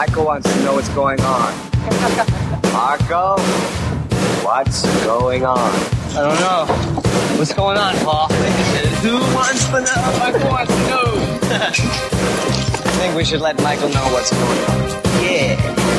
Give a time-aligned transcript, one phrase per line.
[0.00, 1.52] Michael wants to know what's going on.
[2.72, 3.36] Marco,
[4.42, 5.58] what's going on?
[5.58, 6.64] I don't know.
[7.36, 8.28] What's going on, Paul?
[8.28, 10.18] Who wants to know?
[10.18, 11.02] Michael wants to know.
[11.52, 15.22] I think we should let Michael know what's going on.
[15.22, 15.89] Yeah.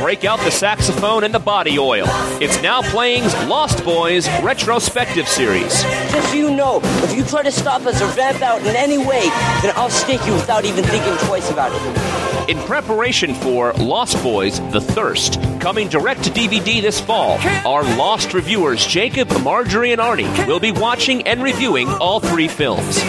[0.00, 2.06] Break out the saxophone and the body oil.
[2.40, 5.82] It's now playing's Lost Boys retrospective series.
[5.82, 8.96] Just so you know, if you try to stop us or vamp out in any
[8.96, 9.28] way,
[9.60, 12.48] then I'll stick you without even thinking twice about it.
[12.48, 18.32] In preparation for Lost Boys The Thirst, coming direct to DVD this fall, our Lost
[18.32, 23.04] reviewers Jacob, Marjorie, and Arnie will be watching and reviewing all three films.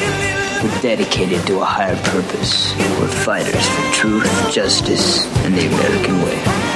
[0.62, 2.76] We're dedicated to a higher purpose.
[3.00, 6.71] We're fighters for truth, justice, and the American way.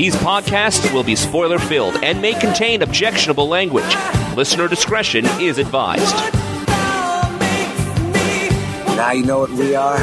[0.00, 3.94] These podcasts will be spoiler filled and may contain objectionable language.
[4.34, 6.16] Listener discretion is advised.
[8.96, 9.98] Now you know what we are.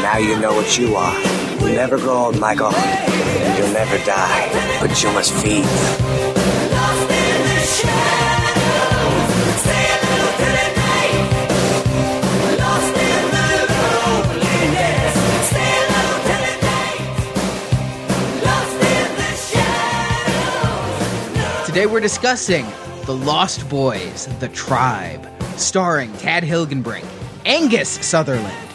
[0.00, 1.20] Now you know what you are.
[1.58, 2.72] You'll never grow old, Michael.
[2.72, 4.78] And you'll never die.
[4.80, 6.41] But you must feed.
[21.72, 22.66] Today we're discussing
[23.06, 27.06] The Lost Boys, The Tribe, starring Tad Hilgenbrink,
[27.46, 28.68] Angus Sutherland,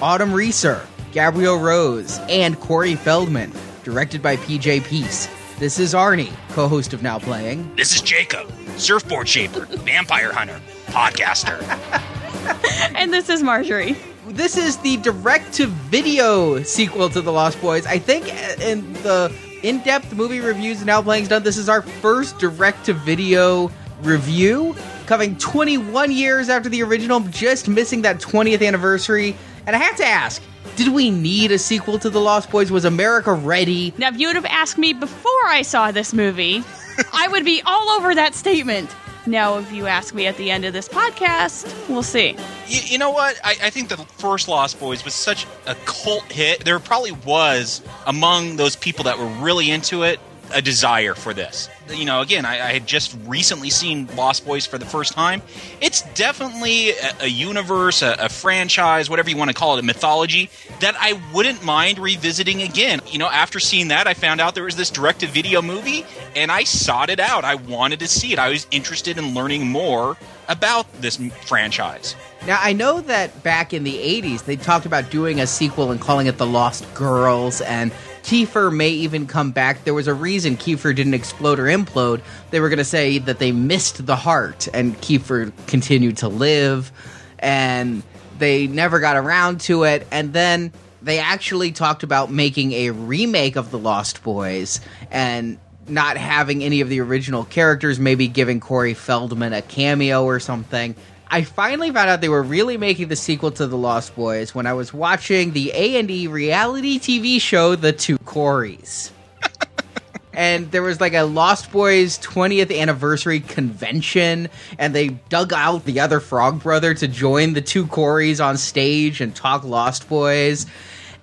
[0.00, 3.52] Autumn Reeser, Gabrielle Rose, and Corey Feldman,
[3.82, 5.28] directed by PJ Pesce.
[5.58, 7.74] This is Arnie, co-host of Now Playing.
[7.74, 11.60] This is Jacob, surfboard shaper, vampire hunter, podcaster.
[12.94, 13.96] And this is Marjorie.
[14.28, 17.84] This is the direct-to-video sequel to The Lost Boys.
[17.84, 19.34] I think uh, in the
[19.64, 23.70] in-depth movie reviews and Now Playing's done, this is our first direct-to-video
[24.02, 24.76] review,
[25.06, 29.34] coming 21 years after the original, just missing that 20th anniversary.
[29.66, 30.42] And I have to ask,
[30.76, 32.70] did we need a sequel to The Lost Boys?
[32.70, 33.94] Was America ready?
[33.96, 36.62] Now, if you would have asked me before I saw this movie,
[37.12, 38.94] I would be all over that statement.
[39.26, 42.36] Now, if you ask me at the end of this podcast, we'll see.
[42.66, 43.38] you, you know what?
[43.42, 46.64] I, I think the first Lost Boys was such a cult hit.
[46.64, 50.20] There probably was among those people that were really into it
[50.52, 51.68] a desire for this.
[51.90, 55.42] You know, again, I, I had just recently seen Lost Boys for the first time.
[55.80, 59.82] It's definitely a, a universe, a, a franchise, whatever you want to call it, a
[59.82, 60.48] mythology
[60.80, 63.00] that I wouldn't mind revisiting again.
[63.06, 66.06] You know, after seeing that, I found out there was this direct to video movie
[66.34, 67.44] and I sought it out.
[67.44, 68.38] I wanted to see it.
[68.38, 70.16] I was interested in learning more
[70.48, 72.16] about this franchise.
[72.46, 76.00] Now, I know that back in the 80s, they talked about doing a sequel and
[76.00, 77.90] calling it The Lost Girls, and
[78.24, 79.84] Kiefer may even come back.
[79.84, 82.22] There was a reason Kiefer didn't explode or implode.
[82.50, 86.90] They were going to say that they missed the heart, and Kiefer continued to live,
[87.38, 88.02] and
[88.38, 90.06] they never got around to it.
[90.10, 94.80] And then they actually talked about making a remake of The Lost Boys,
[95.10, 100.40] and not having any of the original characters, maybe giving Corey Feldman a cameo or
[100.40, 100.96] something.
[101.28, 104.66] I finally found out they were really making the sequel to The Lost Boys when
[104.66, 109.10] I was watching the A&E reality TV show The Two Coreys.
[110.32, 114.48] and there was like a Lost Boys 20th anniversary convention
[114.78, 119.20] and they dug out the other Frog brother to join the two Coreys on stage
[119.20, 120.66] and talk Lost Boys.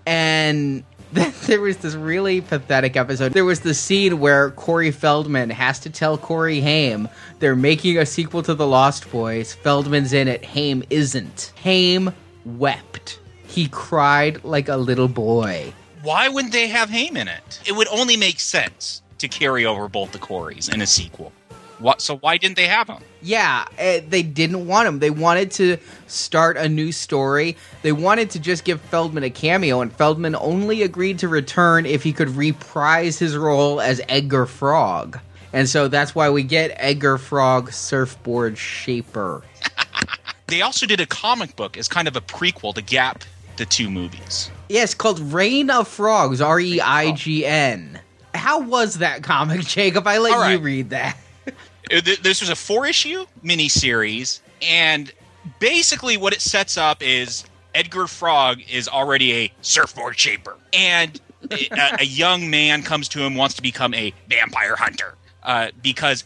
[0.05, 0.83] And
[1.45, 3.33] there was this really pathetic episode.
[3.33, 8.05] There was the scene where Corey Feldman has to tell Corey Haim they're making a
[8.05, 9.53] sequel to The Lost Boys.
[9.53, 10.45] Feldman's in it.
[10.45, 11.51] Haim isn't.
[11.57, 12.13] Haim
[12.45, 13.19] wept.
[13.45, 15.73] He cried like a little boy.
[16.01, 17.61] Why wouldn't they have Haim in it?
[17.65, 21.33] It would only make sense to carry over both the Coreys in a sequel.
[21.81, 22.01] What?
[22.01, 23.03] So why didn't they have him?
[23.21, 24.99] Yeah, eh, they didn't want him.
[24.99, 25.77] They wanted to
[26.07, 27.57] start a new story.
[27.81, 32.03] They wanted to just give Feldman a cameo, and Feldman only agreed to return if
[32.03, 35.19] he could reprise his role as Edgar Frog.
[35.53, 39.43] And so that's why we get Edgar Frog Surfboard Shaper.
[40.51, 43.23] They also did a comic book as kind of a prequel to gap
[43.55, 44.51] the two movies.
[44.67, 48.01] Yeah, called Reign of Frogs, R E I G N.
[48.35, 50.05] How was that comic, Jacob?
[50.07, 50.51] I let right.
[50.51, 51.17] you read that.
[51.99, 55.11] Th- This was a four issue miniseries, and
[55.59, 57.43] basically what it sets up is
[57.75, 61.19] Edgar Frog is already a surfboard shaper, and
[61.51, 66.23] a, a young man comes to him wants to become a vampire hunter uh, because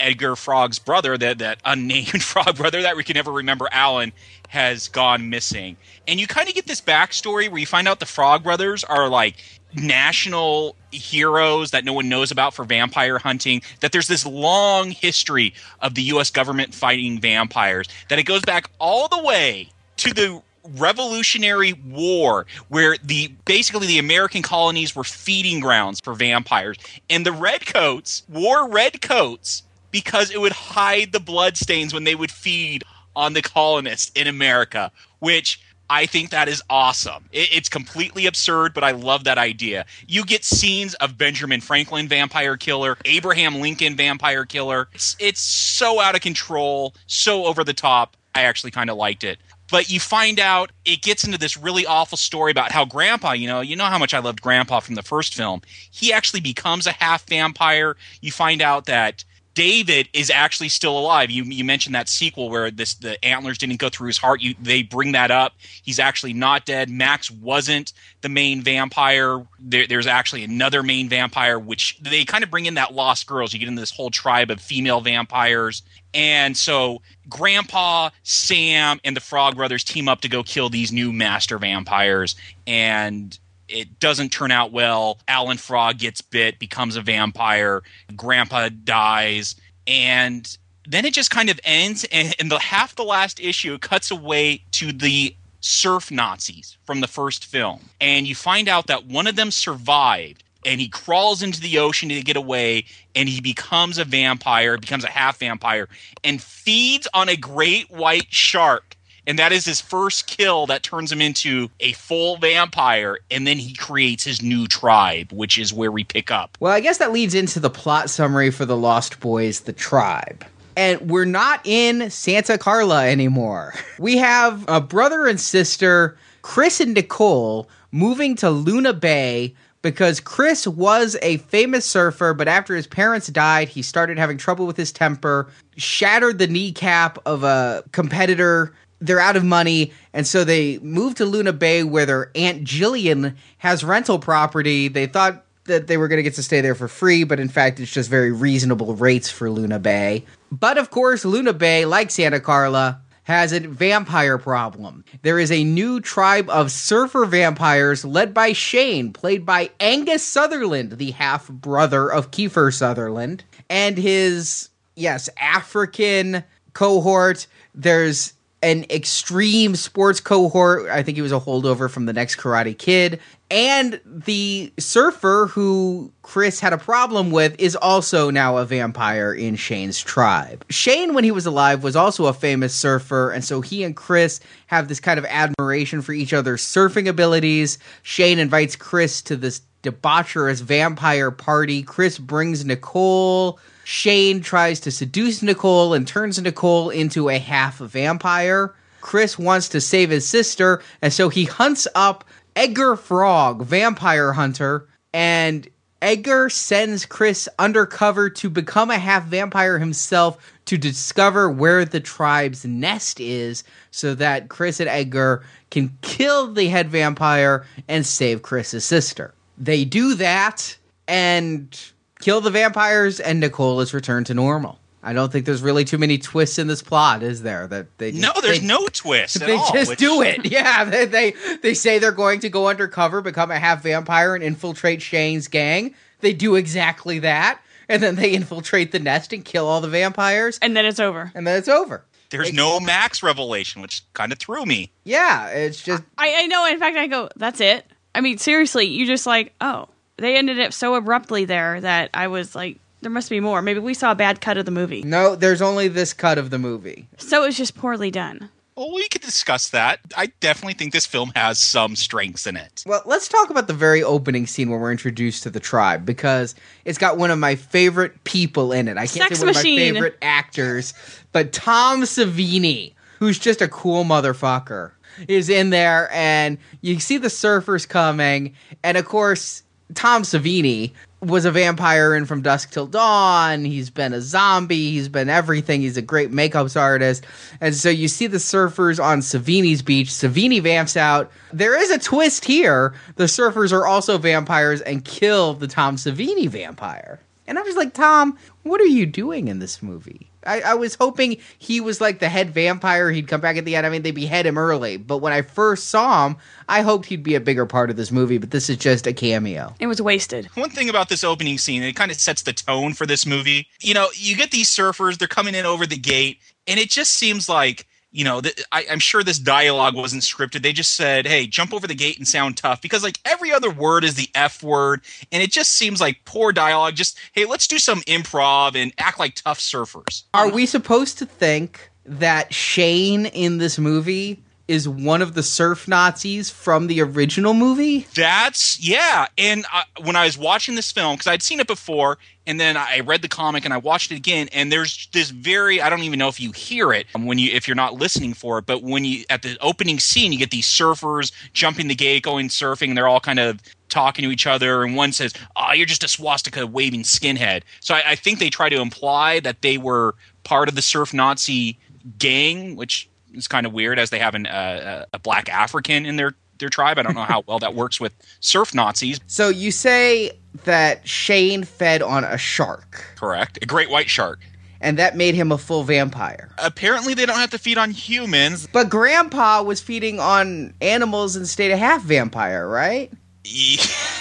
[0.00, 4.12] Edgar Frog's brother, that that unnamed frog brother that we can never remember, Alan,
[4.48, 5.76] has gone missing.
[6.06, 9.08] And you kind of get this backstory where you find out the Frog brothers are
[9.08, 9.36] like
[9.74, 15.52] national heroes that no one knows about for vampire hunting that there's this long history
[15.80, 19.68] of the US government fighting vampires that it goes back all the way
[19.98, 20.42] to the
[20.76, 26.76] revolutionary war where the basically the american colonies were feeding grounds for vampires.
[27.08, 32.30] And the redcoats wore red coats because it would hide the bloodstains when they would
[32.30, 32.84] feed
[33.16, 35.60] on the colonists in america which
[35.90, 37.24] I think that is awesome.
[37.32, 39.86] It, it's completely absurd, but I love that idea.
[40.06, 44.88] You get scenes of Benjamin Franklin vampire killer, Abraham Lincoln vampire killer.
[44.92, 48.16] It's, it's so out of control, so over the top.
[48.34, 49.38] I actually kind of liked it.
[49.70, 53.46] But you find out it gets into this really awful story about how Grandpa, you
[53.46, 55.60] know, you know how much I loved Grandpa from the first film.
[55.90, 57.96] He actually becomes a half vampire.
[58.22, 59.24] You find out that
[59.58, 61.32] David is actually still alive.
[61.32, 64.40] You you mentioned that sequel where this the antlers didn't go through his heart.
[64.40, 65.54] You they bring that up.
[65.82, 66.88] He's actually not dead.
[66.88, 69.44] Max wasn't the main vampire.
[69.58, 73.52] There, there's actually another main vampire, which they kind of bring in that Lost Girls.
[73.52, 75.82] You get into this whole tribe of female vampires,
[76.14, 81.12] and so Grandpa, Sam, and the Frog Brothers team up to go kill these new
[81.12, 82.36] master vampires,
[82.68, 83.36] and
[83.68, 85.18] it doesn't turn out well.
[85.28, 87.82] Alan Frog gets bit, becomes a vampire.
[88.16, 89.54] Grandpa dies,
[89.86, 90.56] and
[90.86, 92.04] then it just kind of ends.
[92.10, 97.44] And the half the last issue, cuts away to the surf Nazis from the first
[97.44, 100.44] film, and you find out that one of them survived.
[100.66, 102.84] And he crawls into the ocean to get away,
[103.14, 105.88] and he becomes a vampire, becomes a half vampire,
[106.24, 108.96] and feeds on a great white shark
[109.28, 113.58] and that is his first kill that turns him into a full vampire and then
[113.58, 117.12] he creates his new tribe which is where we pick up Well, I guess that
[117.12, 120.44] leads into the plot summary for the Lost Boys, the tribe.
[120.76, 123.74] And we're not in Santa Carla anymore.
[123.98, 130.66] We have a brother and sister, Chris and Nicole, moving to Luna Bay because Chris
[130.66, 134.92] was a famous surfer, but after his parents died, he started having trouble with his
[134.92, 138.72] temper, shattered the kneecap of a competitor.
[139.00, 143.36] They're out of money, and so they moved to Luna Bay where their Aunt Jillian
[143.58, 144.88] has rental property.
[144.88, 147.48] They thought that they were going to get to stay there for free, but in
[147.48, 150.24] fact, it's just very reasonable rates for Luna Bay.
[150.50, 155.04] But of course, Luna Bay, like Santa Carla, has a vampire problem.
[155.20, 160.92] There is a new tribe of surfer vampires led by Shane, played by Angus Sutherland,
[160.92, 166.42] the half brother of Kiefer Sutherland, and his, yes, African
[166.72, 167.46] cohort.
[167.74, 168.32] There's
[168.62, 170.88] an extreme sports cohort.
[170.90, 173.20] I think he was a holdover from the next Karate Kid.
[173.50, 179.56] And the surfer who Chris had a problem with is also now a vampire in
[179.56, 180.64] Shane's tribe.
[180.68, 184.40] Shane, when he was alive, was also a famous surfer, and so he and Chris
[184.66, 187.78] have this kind of admiration for each other's surfing abilities.
[188.02, 191.82] Shane invites Chris to this debaucherous vampire party.
[191.82, 193.58] Chris brings Nicole.
[193.90, 198.74] Shane tries to seduce Nicole and turns Nicole into a half vampire.
[199.00, 202.22] Chris wants to save his sister, and so he hunts up
[202.54, 205.66] Edgar Frog, vampire hunter, and
[206.02, 210.36] Edgar sends Chris undercover to become a half vampire himself
[210.66, 216.68] to discover where the tribe's nest is so that Chris and Edgar can kill the
[216.68, 219.32] head vampire and save Chris's sister.
[219.56, 220.76] They do that
[221.06, 221.74] and
[222.20, 224.78] kill the vampires, and Nicole is returned to normal.
[225.02, 227.66] I don't think there's really too many twists in this plot, is there?
[227.68, 230.44] That they just, no there's they- no twist at they all, just which- do it.
[230.50, 234.42] Yeah, they, they they say they're going to go undercover, become a half vampire, and
[234.42, 235.94] infiltrate Shane's gang.
[236.20, 240.58] They do exactly that, and then they infiltrate the nest and kill all the vampires,
[240.60, 241.30] And then it's over.
[241.34, 242.04] and then it's over.
[242.30, 246.66] there's no max revelation which kind of threw me Yeah, it's just I, I know.
[246.66, 247.86] In fact, I go, that's it.
[248.16, 252.26] I mean, seriously, you just like, oh, they ended up so abruptly there that I
[252.28, 253.62] was like, there must be more.
[253.62, 255.02] Maybe we saw a bad cut of the movie.
[255.02, 255.36] no.
[255.36, 257.08] There's only this cut of the movie.
[257.16, 258.50] So it was just poorly done.
[258.76, 262.84] well we could discuss that i definitely think this film has some strengths in it
[262.86, 266.54] Well, let's talk about the very opening scene where we're introduced to the tribe because
[266.84, 268.96] it's got one of my favorite people in it.
[268.96, 269.78] I can't Sex say one machine.
[269.80, 270.94] of my favorite actors,
[271.32, 274.92] but Tom Savini, who's just a cool motherfucker,
[275.26, 279.64] is in there, and you see the surfers coming, and of course,
[279.94, 283.64] Tom Savini was a vampire in From Dusk Till Dawn.
[283.64, 284.90] He's been a zombie.
[284.90, 285.80] He's been everything.
[285.80, 287.26] He's a great makeups artist.
[287.60, 290.08] And so you see the surfers on Savini's beach.
[290.08, 291.32] Savini vamps out.
[291.52, 292.94] There is a twist here.
[293.16, 297.18] The surfers are also vampires and kill the Tom Savini vampire.
[297.46, 300.27] And I was like, Tom, what are you doing in this movie?
[300.46, 303.10] I, I was hoping he was like the head vampire.
[303.10, 303.86] He'd come back at the end.
[303.86, 304.96] I mean, they behead him early.
[304.96, 306.36] But when I first saw him,
[306.68, 308.38] I hoped he'd be a bigger part of this movie.
[308.38, 309.74] But this is just a cameo.
[309.80, 310.46] It was wasted.
[310.54, 313.66] One thing about this opening scene, it kind of sets the tone for this movie.
[313.80, 317.14] You know, you get these surfers, they're coming in over the gate, and it just
[317.14, 320.62] seems like you know, th- I, am sure this dialogue wasn't scripted.
[320.62, 323.70] They just said, "Hey, jump over the gate and sound tough," because like every other
[323.70, 326.94] word is the F word, and it just seems like poor dialogue.
[326.94, 330.24] Just hey, let's do some improv and act like tough surfers.
[330.32, 335.88] Are we supposed to think that Shane in this movie is one of the surf
[335.88, 338.06] Nazis from the original movie?
[338.14, 339.26] That's yeah.
[339.38, 342.76] And I, when I was watching this film, because I'd seen it before, and then
[342.76, 346.02] I read the comic and I watched it again, and there's this very I don't
[346.02, 348.82] even know if you hear it when you if you're not listening for it, but
[348.82, 352.88] when you at the opening scene, you get these surfers jumping the gate, going surfing,
[352.88, 356.04] and they're all kind of talking to each other, and one says, "Oh, you're just
[356.04, 360.14] a swastika waving skinhead." So I, I think they try to imply that they were
[360.44, 361.78] part of the surf Nazi
[362.18, 363.08] gang, which
[363.38, 366.68] is kind of weird as they have an, uh, a black African in their their
[366.68, 366.98] tribe.
[366.98, 369.20] I don't know how well that works with surf Nazis.
[369.26, 370.32] So you say
[370.64, 373.04] that Shane fed on a shark.
[373.16, 373.58] Correct.
[373.62, 374.40] A great white shark.
[374.80, 376.50] And that made him a full vampire.
[376.58, 378.68] Apparently, they don't have to feed on humans.
[378.72, 383.10] But Grandpa was feeding on animals and stayed a half vampire, right?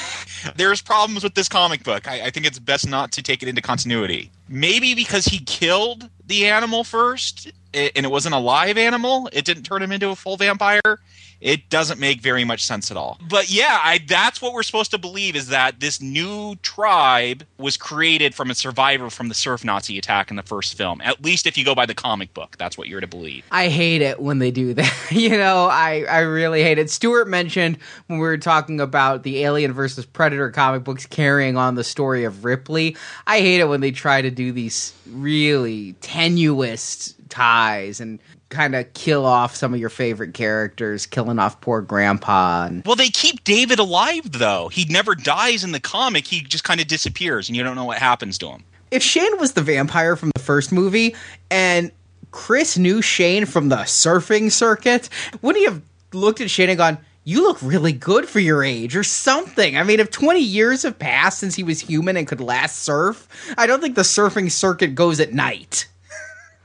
[0.56, 2.08] There's problems with this comic book.
[2.08, 4.32] I, I think it's best not to take it into continuity.
[4.48, 9.63] Maybe because he killed the animal first and it wasn't a live animal, it didn't
[9.63, 11.00] turn him into a full vampire
[11.41, 13.20] it doesn't make very much sense at all.
[13.29, 17.77] But yeah, I, that's what we're supposed to believe is that this new tribe was
[17.77, 21.01] created from a survivor from the surf Nazi attack in the first film.
[21.01, 23.46] At least if you go by the comic book, that's what you're to believe.
[23.51, 24.94] I hate it when they do that.
[25.12, 26.89] you know, I, I really hate it.
[26.89, 27.77] Stuart mentioned
[28.08, 32.24] when we were talking about the Alien versus Predator comic books carrying on the story
[32.24, 32.98] of Ripley.
[33.27, 38.94] I hate it when they try to do these really tenuous ties and kind of
[38.94, 42.66] kill off some of your favorite characters, killing off poor grandpa.
[42.66, 42.86] And...
[42.86, 44.70] Well, they keep David alive though.
[44.70, 46.27] He never dies in the comic.
[46.27, 48.63] He just kind of disappears, and you don't know what happens to him.
[48.92, 51.16] If Shane was the vampire from the first movie,
[51.51, 51.92] and
[52.32, 55.10] Chris knew Shane from the surfing circuit,
[55.42, 55.82] wouldn't he have
[56.13, 56.98] looked at Shane and gone?
[57.25, 59.77] You look really good for your age, or something.
[59.77, 63.27] I mean, if 20 years have passed since he was human and could last surf,
[63.58, 65.89] I don't think the surfing circuit goes at night.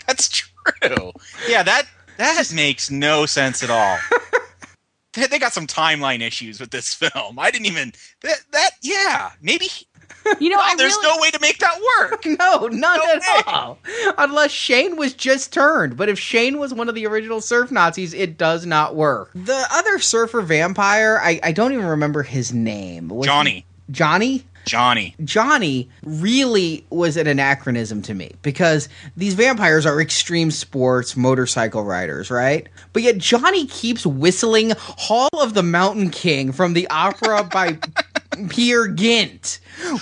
[0.07, 0.42] That's true
[0.83, 1.13] true.
[1.49, 1.87] Yeah, that
[2.19, 3.99] that makes no sense at all.
[5.13, 7.39] they got some timeline issues with this film.
[7.39, 8.39] I didn't even that.
[8.53, 9.67] that yeah, maybe.
[10.39, 12.25] You know, no, there's really, no way to make that work.
[12.39, 13.43] No, none No at way.
[13.47, 13.79] all.
[14.19, 15.97] Unless Shane was just turned.
[15.97, 19.31] But if Shane was one of the original surf Nazis, it does not work.
[19.35, 23.09] The other surfer vampire, I, I don't even remember his name.
[23.09, 23.51] Was Johnny.
[23.51, 24.45] he- Johnny?
[24.65, 25.15] Johnny.
[25.25, 32.31] Johnny really was an anachronism to me because these vampires are extreme sports motorcycle riders,
[32.31, 32.69] right?
[32.93, 37.79] But yet Johnny keeps whistling Hall of the Mountain King from the opera by
[38.49, 39.61] Peer Gynt.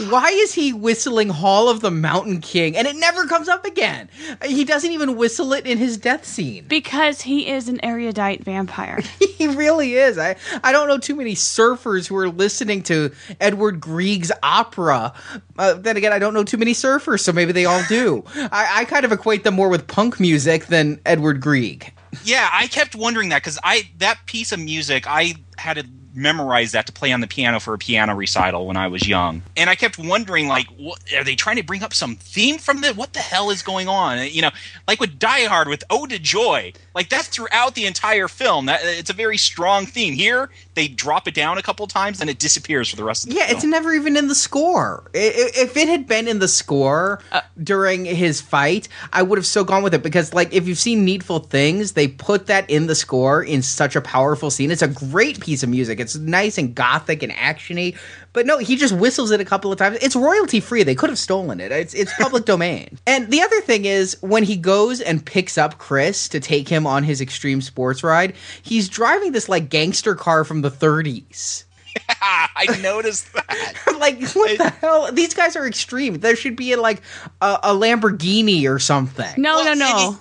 [0.08, 4.08] Why is he whistling Hall of the Mountain King and it never comes up again?
[4.44, 6.64] He doesn't even whistle it in his death scene.
[6.68, 9.00] because he is an erudite vampire.
[9.40, 10.18] He really is.
[10.18, 13.10] I, I don't know too many surfers who are listening to
[13.40, 15.14] Edward Grieg's opera.
[15.58, 18.22] Uh, then again, I don't know too many surfers, so maybe they all do.
[18.37, 21.90] I, I kind of equate them more with punk music than Edward Grieg.
[22.22, 25.84] Yeah, I kept wondering that because I that piece of music I had to
[26.14, 29.43] memorize that to play on the piano for a piano recital when I was young,
[29.57, 32.81] and I kept wondering like, what, are they trying to bring up some theme from
[32.81, 32.93] the?
[32.95, 34.26] What the hell is going on?
[34.31, 34.50] You know,
[34.88, 38.67] like with Die Hard with Ode to Joy, like that's throughout the entire film.
[38.67, 40.14] That it's a very strong theme.
[40.14, 43.31] Here they drop it down a couple times and it disappears for the rest of
[43.31, 43.57] the Yeah, film.
[43.57, 45.11] it's never even in the score.
[45.14, 47.40] I- I- If it had been in the score uh.
[47.62, 51.05] during his fight, I would have so gone with it because, like, if you've seen
[51.05, 54.71] Needful Things, they put that in the score in such a powerful scene.
[54.71, 56.00] It's a great piece of music.
[56.00, 57.97] It's nice and gothic and actiony.
[58.33, 59.99] But no, he just whistles it a couple of times.
[60.02, 60.83] It's royalty free.
[60.83, 61.71] They could have stolen it.
[61.73, 62.99] It's it's public domain.
[63.07, 66.87] And the other thing is when he goes and picks up Chris to take him
[66.87, 71.64] on his extreme sports ride, he's driving this like gangster car from the 30s.
[72.21, 73.75] I noticed that.
[73.99, 75.11] like what the hell?
[75.12, 76.21] These guys are extreme.
[76.21, 77.02] There should be like
[77.40, 79.26] a, a Lamborghini or something.
[79.37, 80.11] No, Well, no, no.
[80.12, 80.19] maybe-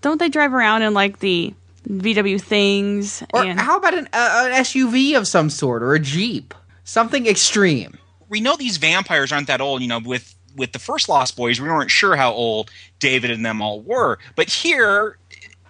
[0.00, 1.54] Don't they drive around in like the
[1.88, 3.22] VW things?
[3.32, 6.54] Or and how about an, uh, an SUV of some sort or a Jeep?
[6.84, 7.98] Something extreme.
[8.28, 9.82] we know these vampires aren't that old.
[9.82, 13.44] You know, with with the first Lost Boys, we weren't sure how old David and
[13.44, 15.18] them all were, but here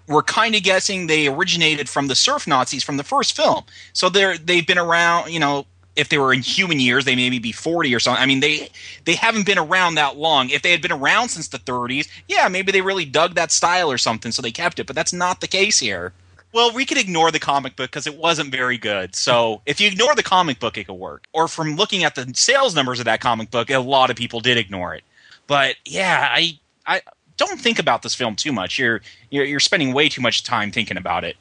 [0.08, 3.64] we're kind of guessing they originated from the surf Nazis from the first film.
[3.92, 5.66] So they're they've been around, you know,
[5.96, 8.22] if they were in human years, they maybe be 40 or something.
[8.22, 8.68] I mean, they
[9.04, 10.50] they haven't been around that long.
[10.50, 13.90] If they had been around since the 30s, yeah, maybe they really dug that style
[13.90, 14.86] or something, so they kept it.
[14.86, 16.12] But that's not the case here.
[16.52, 19.14] Well, we could ignore the comic book because it wasn't very good.
[19.14, 21.24] So if you ignore the comic book, it could work.
[21.32, 24.40] Or from looking at the sales numbers of that comic book, a lot of people
[24.40, 25.02] did ignore it.
[25.46, 27.02] But yeah, I I
[27.36, 28.78] don't think about this film too much.
[28.78, 29.00] You're
[29.30, 31.36] you're, you're spending way too much time thinking about it.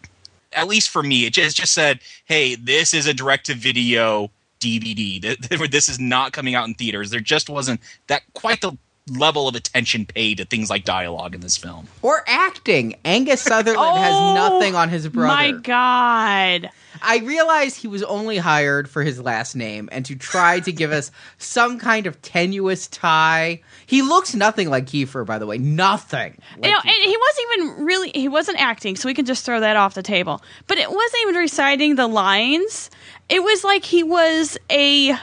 [0.53, 4.31] At least for me, it just, just said, "Hey, this is a direct-to-video
[4.65, 5.69] DVD.
[5.71, 9.53] This is not coming out in theaters." There just wasn't that quite the level of
[9.53, 11.87] attention paid to things like dialogue in this film.
[12.01, 12.95] Or acting.
[13.05, 15.27] Angus Sutherland has Oh, nothing on his brother.
[15.27, 16.71] My God.
[17.03, 20.91] I realized he was only hired for his last name and to try to give
[20.91, 23.61] us some kind of tenuous tie.
[23.85, 25.59] He looks nothing like Kiefer, by the way.
[25.59, 26.39] Nothing.
[26.57, 29.45] Like you know, and he wasn't even really he wasn't acting, so we can just
[29.45, 30.41] throw that off the table.
[30.65, 32.89] But it wasn't even reciting the lines.
[33.29, 35.15] It was like he was a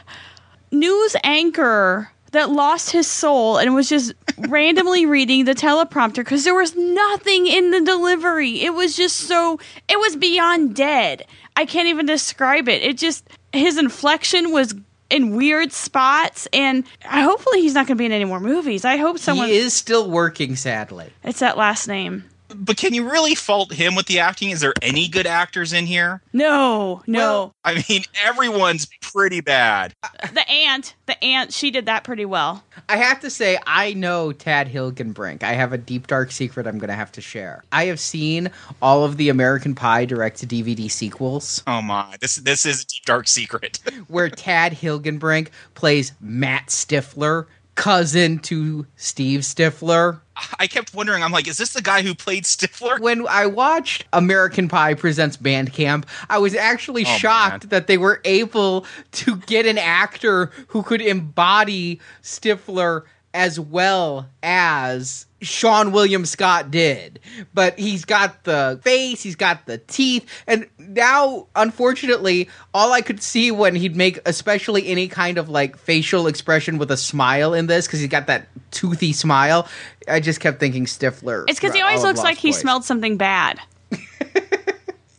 [0.71, 6.54] news anchor that lost his soul and was just randomly reading the teleprompter because there
[6.54, 8.62] was nothing in the delivery.
[8.62, 11.26] It was just so it was beyond dead.
[11.56, 12.82] I can't even describe it.
[12.82, 14.75] It just his inflection was
[15.11, 18.87] in weird spots and hopefully he's not going to be in any more movies.
[18.87, 21.12] I hope someone he is still working, sadly.
[21.23, 22.25] it's that last name.
[22.54, 24.50] But can you really fault him with the acting?
[24.50, 26.21] Is there any good actors in here?
[26.32, 27.18] No, no.
[27.18, 29.94] Well- I mean, everyone's pretty bad.
[30.32, 32.64] the aunt, the aunt, she did that pretty well.
[32.88, 35.42] I have to say, I know Tad Hilgenbrink.
[35.44, 37.62] I have a deep, dark secret I'm going to have to share.
[37.71, 42.37] I have seen all of the American Pie direct to DVD sequels Oh my, this
[42.37, 43.78] this is a deep dark secret.
[44.09, 50.21] where Tad Hilgenbrink plays Matt Stifler, cousin to Steve Stifler.
[50.59, 51.23] I kept wondering.
[51.23, 52.99] I'm like, is this the guy who played Stifler?
[53.01, 57.69] when I watched American Pie Presents Bandcamp, I was actually Oh, shocked man.
[57.71, 63.03] that they were able to get an actor who could embody Stifler
[63.35, 67.21] as well as Seann William Scott did.
[67.53, 73.23] But he's got the face, he's got the teeth, and now, unfortunately, all I could
[73.23, 77.67] see when he'd make, especially any kind of like facial expression with a smile in
[77.67, 79.69] this, because he's got that toothy smile,
[80.09, 81.45] I just kept thinking Stifler.
[81.49, 82.61] It's because he always looks like he Boys.
[82.61, 83.61] smelled something bad.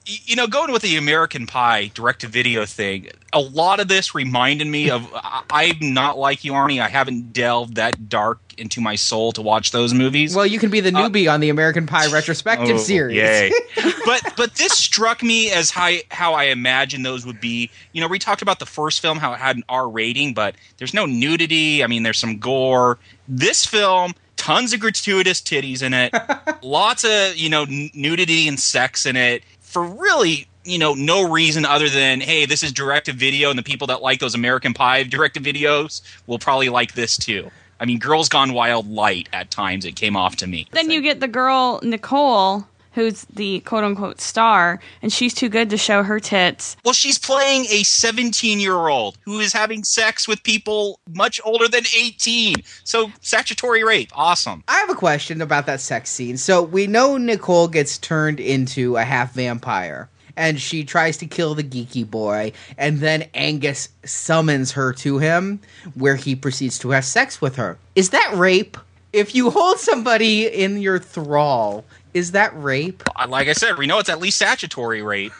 [0.05, 4.13] You know, going with the American Pie direct to video thing, a lot of this
[4.13, 5.07] reminded me of.
[5.13, 6.81] I- I'm not like you, Arnie.
[6.81, 10.35] I haven't delved that dark into my soul to watch those movies.
[10.35, 13.15] Well, you can be the uh, newbie on the American Pie retrospective Oh, series.
[13.17, 13.51] Yay.
[14.05, 17.69] but but this struck me as how how I imagine those would be.
[17.93, 20.55] You know, we talked about the first film how it had an R rating, but
[20.77, 21.83] there's no nudity.
[21.83, 22.97] I mean, there's some gore.
[23.27, 26.13] This film, tons of gratuitous titties in it,
[26.63, 30.47] lots of you know n- nudity and sex in it for really.
[30.65, 33.87] You know, no reason other than hey, this is direct to video, and the people
[33.87, 37.51] that like those American Pie direct to videos will probably like this too.
[37.81, 40.67] I mean, Girls Gone Wild light at times it came off to me.
[40.71, 45.69] Then you get the girl Nicole, who's the quote unquote star, and she's too good
[45.69, 46.77] to show her tits.
[46.85, 51.67] Well, she's playing a 17 year old who is having sex with people much older
[51.67, 52.55] than 18.
[52.83, 54.09] So, statutory rape.
[54.13, 54.63] Awesome.
[54.67, 56.37] I have a question about that sex scene.
[56.37, 60.09] So we know Nicole gets turned into a half vampire.
[60.35, 65.59] And she tries to kill the geeky boy, and then Angus summons her to him,
[65.93, 67.77] where he proceeds to have sex with her.
[67.93, 68.75] Is that rape?
[69.11, 73.03] If you hold somebody in your thrall, is that rape?
[73.15, 75.33] Uh, Like I said, we know it's at least statutory rape.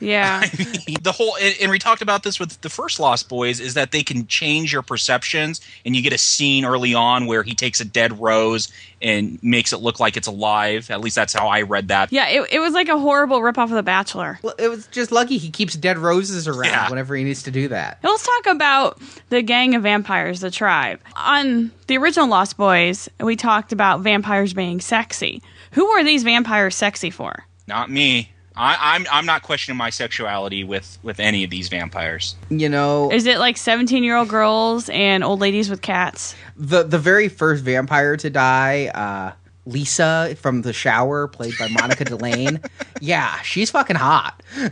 [0.00, 0.40] Yeah.
[1.02, 3.92] the whole, and, and we talked about this with the first Lost Boys, is that
[3.92, 7.80] they can change your perceptions, and you get a scene early on where he takes
[7.80, 10.90] a dead rose and makes it look like it's alive.
[10.90, 12.12] At least that's how I read that.
[12.12, 14.40] yeah, it, it was like a horrible ripoff of The Bachelor.
[14.42, 16.90] Well, it was just lucky he keeps dead roses around Yeah.
[16.90, 18.02] whenever he needs to do that.
[18.02, 21.00] Now let's talk about the gang of vampires, the tribe.
[21.16, 25.40] On the original Lost Boys, we talked about vampires being sexy.
[25.74, 27.44] Who are these vampires sexy for?
[27.66, 28.30] Not me.
[28.56, 32.36] I, I'm I'm not questioning my sexuality with with any of these vampires.
[32.50, 36.36] You know, Is it like 17 year old girls and old ladies with cats?
[36.56, 39.32] the the very first vampire to die, uh,
[39.66, 42.60] Lisa from The Shower, played by Monica Delane.
[43.00, 44.40] Yeah, she's fucking hot.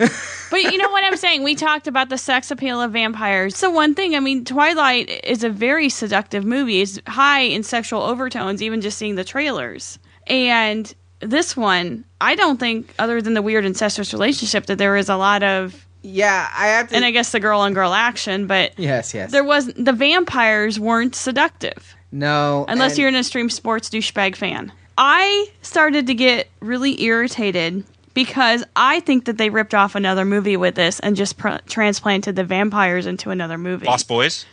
[0.52, 1.44] But you know what I'm saying?
[1.44, 3.56] We talked about the sex appeal of vampires.
[3.56, 6.82] So one thing, I mean, Twilight is a very seductive movie.
[6.82, 9.98] It's high in sexual overtones, even just seeing the trailers.
[10.26, 15.08] And this one, I don't think, other than the weird incestuous relationship, that there is
[15.08, 16.96] a lot of, Yeah, I have to.
[16.96, 19.30] and I guess the girl on girl action, but yes, yes.
[19.32, 24.72] there was the vampires weren't seductive no, unless and- you're an extreme sports douchebag fan.
[24.98, 30.56] I started to get really irritated because I think that they ripped off another movie
[30.58, 33.87] with this and just pr- transplanted the vampires into another movie.
[33.87, 34.44] Lost Boys.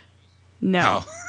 [0.61, 1.03] No.
[1.05, 1.13] Oh.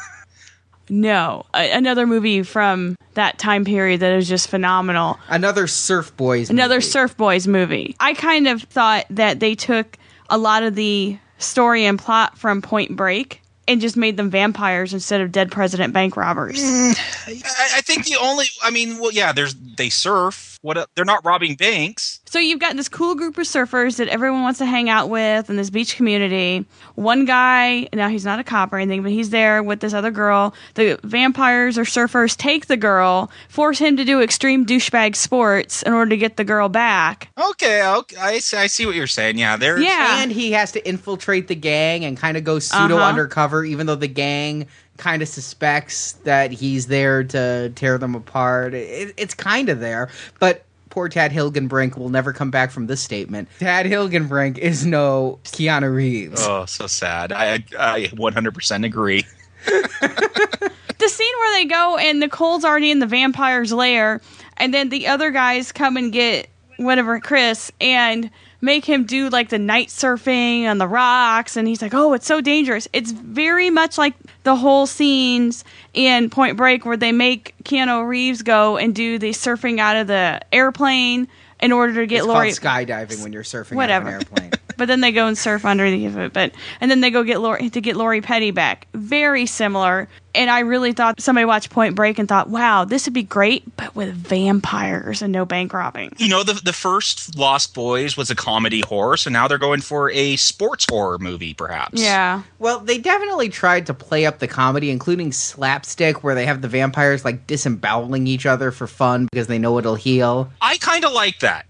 [0.90, 5.18] No, a- another movie from that time period that is just phenomenal.
[5.28, 6.50] Another Surf Boys.
[6.50, 6.86] Another movie.
[6.86, 7.96] Surf Boys movie.
[8.00, 9.96] I kind of thought that they took
[10.28, 14.92] a lot of the story and plot from Point Break and just made them vampires
[14.92, 16.58] instead of dead president bank robbers.
[16.60, 16.98] Mm,
[17.28, 18.46] I, I think the only.
[18.62, 19.32] I mean, well, yeah.
[19.32, 20.58] There's they surf.
[20.62, 20.76] What?
[20.76, 22.19] a- They're not robbing banks.
[22.30, 25.50] So you've got this cool group of surfers that everyone wants to hang out with
[25.50, 26.64] in this beach community.
[26.94, 30.12] One guy, now he's not a cop or anything, but he's there with this other
[30.12, 30.54] girl.
[30.74, 35.92] The vampires or surfers take the girl, force him to do extreme douchebag sports in
[35.92, 37.30] order to get the girl back.
[37.36, 38.16] Okay, okay.
[38.16, 39.36] I, see- I see what you're saying.
[39.36, 39.82] Yeah, there's.
[39.82, 40.22] Yeah.
[40.22, 43.06] And he has to infiltrate the gang and kind of go pseudo Uh-huh.
[43.08, 48.72] undercover, even though the gang kind of suspects that he's there to tear them apart.
[48.72, 53.00] It, it's kind of there, but poor Tad Hilgenbrink will never come back from this
[53.00, 53.48] statement.
[53.58, 56.42] Tad Hilgenbrink is no Keanu Reeves.
[56.44, 57.32] Oh, so sad.
[57.32, 59.24] I I 100% agree.
[59.64, 64.20] the scene where they go and Nicole's already in the vampire's lair,
[64.56, 69.48] and then the other guys come and get whatever Chris and make him do like
[69.48, 73.70] the night surfing on the rocks, and he's like, "Oh, it's so dangerous." It's very
[73.70, 78.94] much like the whole scenes in Point Break where they make Keanu Reeves go and
[78.94, 81.28] do the surfing out of the airplane
[81.60, 82.50] in order to get it's Lori.
[82.50, 84.08] skydiving when you're surfing Whatever.
[84.08, 84.59] out of an airplane.
[84.80, 86.32] But then they go and surf underneath it.
[86.32, 88.86] But and then they go get Lori to get Lori Petty back.
[88.94, 90.08] Very similar.
[90.34, 93.76] And I really thought somebody watched Point Break and thought, wow, this would be great,
[93.76, 96.14] but with vampires and no bank robbing.
[96.16, 99.82] You know, the the first Lost Boys was a comedy horror, so now they're going
[99.82, 102.00] for a sports horror movie, perhaps.
[102.00, 102.44] Yeah.
[102.58, 106.68] Well, they definitely tried to play up the comedy, including slapstick, where they have the
[106.68, 110.50] vampires like disemboweling each other for fun because they know it'll heal.
[110.62, 111.66] I kind of like that.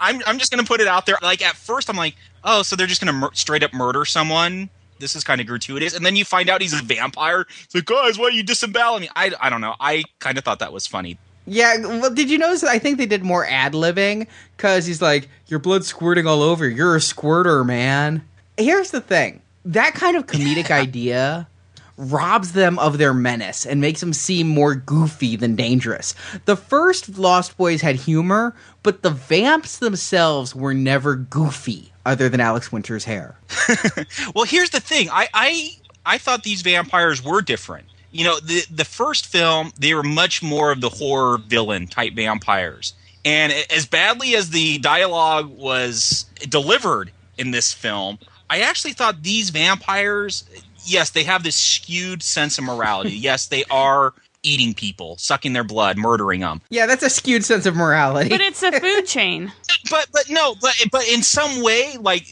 [0.00, 1.16] I'm I'm just gonna put it out there.
[1.22, 4.70] Like at first, I'm like, oh, so they're just gonna mur- straight up murder someone.
[4.98, 7.46] This is kind of gratuitous, and then you find out he's a vampire.
[7.64, 9.08] It's like, guys, why are you disemboweling me?
[9.14, 9.74] I, I don't know.
[9.78, 11.18] I kind of thought that was funny.
[11.46, 12.64] Yeah, well, did you notice?
[12.64, 16.66] I think they did more ad libbing because he's like, "Your blood's squirting all over.
[16.66, 21.46] You're a squirter, man." Here's the thing: that kind of comedic idea
[21.98, 26.14] robs them of their menace and makes them seem more goofy than dangerous.
[26.44, 32.40] The first Lost Boys had humor, but the vamps themselves were never goofy, other than
[32.40, 33.36] Alex Winter's hair.
[34.34, 35.08] Well, here's the thing.
[35.10, 35.70] I I
[36.04, 37.86] I thought these vampires were different.
[38.12, 42.14] You know, the the first film they were much more of the horror villain type
[42.14, 49.22] vampires, and as badly as the dialogue was delivered in this film, I actually thought
[49.22, 50.44] these vampires.
[50.84, 53.10] Yes, they have this skewed sense of morality.
[53.16, 54.14] yes, they are
[54.46, 56.60] eating people, sucking their blood, murdering them.
[56.70, 58.28] Yeah, that's a skewed sense of morality.
[58.30, 59.52] But it's a food chain.
[59.90, 62.26] but but no, but but in some way, like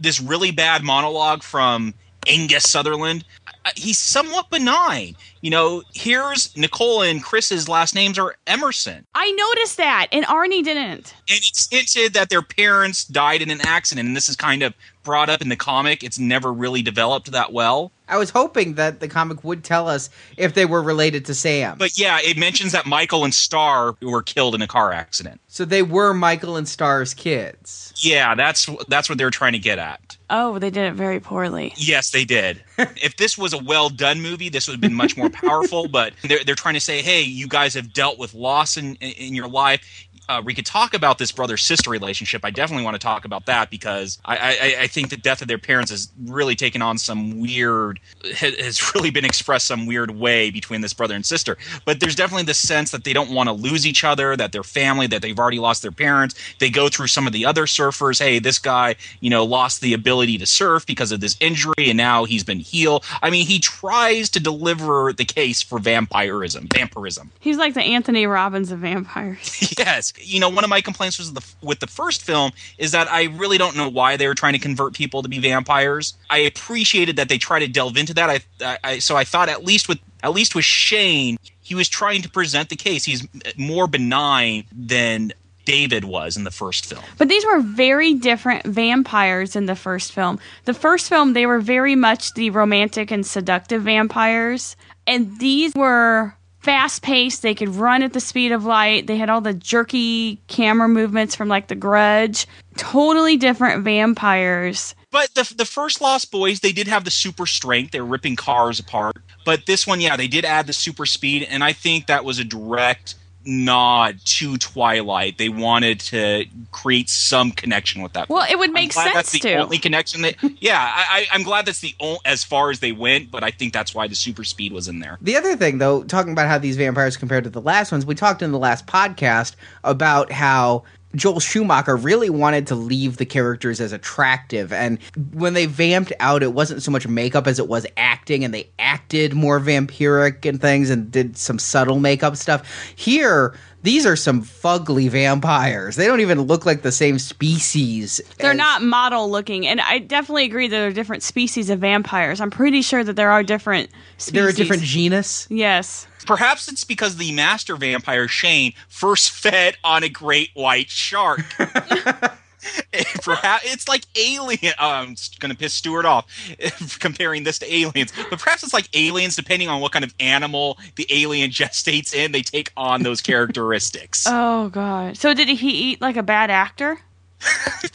[0.00, 1.94] this really bad monologue from
[2.26, 3.24] Angus Sutherland,
[3.64, 5.14] uh, he's somewhat benign.
[5.40, 10.62] You know, here's Nicole and Chris's last names are Emerson, I noticed that, and Arnie
[10.62, 11.14] didn't.
[11.28, 14.72] and it's hinted that their parents died in an accident, and this is kind of
[15.02, 16.04] brought up in the comic.
[16.04, 17.90] It's never really developed that well.
[18.12, 21.78] I was hoping that the comic would tell us if they were related to Sam.
[21.78, 25.40] But yeah, it mentions that Michael and Star were killed in a car accident.
[25.48, 27.92] so they were Michael and Star's kids.
[27.96, 30.18] Yeah, that's that's what they're trying to get at.
[30.28, 31.72] Oh, they did it very poorly.
[31.76, 32.62] Yes, they did.
[32.78, 35.88] if this was a well done movie, this would have been much more powerful.
[35.88, 39.34] But they're they're trying to say, hey, you guys have dealt with loss in in
[39.34, 39.80] your life.
[40.28, 42.44] Uh, we could talk about this brother sister relationship.
[42.44, 45.48] I definitely want to talk about that because I, I, I think the death of
[45.48, 48.00] their parents has really taken on some weird,
[48.36, 51.58] has really been expressed some weird way between this brother and sister.
[51.84, 54.62] But there's definitely the sense that they don't want to lose each other, that their
[54.62, 56.34] family, that they've already lost their parents.
[56.58, 58.18] They go through some of the other surfers.
[58.18, 61.96] Hey, this guy, you know, lost the ability to surf because of this injury, and
[61.96, 63.04] now he's been healed.
[63.22, 67.30] I mean, he tries to deliver the case for vampirism, vampirism.
[67.40, 69.74] He's like the Anthony Robbins of vampires.
[69.78, 73.10] yes, you know, one of my complaints was the, with the first film is that
[73.10, 76.14] I really don't know why they were trying to convert people to be vampires.
[76.30, 78.30] I appreciated that they tried to delve into that.
[78.30, 81.88] I, I, I so I thought at least with at least with Shane, he was
[81.88, 83.04] trying to present the case.
[83.04, 85.32] He's uh, more benign than
[85.64, 87.02] David was in the first film.
[87.18, 90.40] But these were very different vampires in the first film.
[90.64, 94.76] The first film, they were very much the romantic and seductive vampires.
[95.06, 97.42] And these were fast paced.
[97.42, 99.06] They could run at the speed of light.
[99.06, 102.46] They had all the jerky camera movements from like The Grudge.
[102.76, 104.94] Totally different vampires.
[105.10, 107.90] But the the first Lost Boys, they did have the super strength.
[107.90, 109.16] They were ripping cars apart.
[109.44, 112.38] But this one, yeah, they did add the super speed, and I think that was
[112.38, 115.38] a direct nod to Twilight.
[115.38, 118.28] They wanted to create some connection with that.
[118.28, 119.54] Well, it would I'm make glad sense That's the to.
[119.56, 120.36] only connection that.
[120.60, 123.50] Yeah, I, I, I'm glad that's the only, as far as they went, but I
[123.50, 125.18] think that's why the super speed was in there.
[125.20, 128.14] The other thing, though, talking about how these vampires compared to the last ones, we
[128.14, 133.80] talked in the last podcast about how Joel Schumacher really wanted to leave the characters
[133.80, 134.72] as attractive.
[134.72, 134.98] And
[135.32, 138.70] when they vamped out, it wasn't so much makeup as it was acting, and they
[138.78, 142.92] acted more vampiric and things and did some subtle makeup stuff.
[142.96, 145.96] Here, these are some fugly vampires.
[145.96, 148.20] They don't even look like the same species.
[148.38, 151.80] They're as- not model looking, and I definitely agree that there are different species of
[151.80, 152.40] vampires.
[152.40, 154.32] I'm pretty sure that there are different species.
[154.32, 155.46] They're a different genus.
[155.50, 156.06] Yes.
[156.26, 161.40] Perhaps it's because the master vampire Shane first fed on a great white shark.
[163.22, 164.72] perhaps it's like alien.
[164.78, 166.26] Oh, I'm going to piss Stuart off
[167.00, 169.36] comparing this to aliens, but perhaps it's like aliens.
[169.36, 174.24] Depending on what kind of animal the alien gestates in, they take on those characteristics.
[174.28, 175.16] Oh god.
[175.16, 176.98] So did he eat like a bad actor?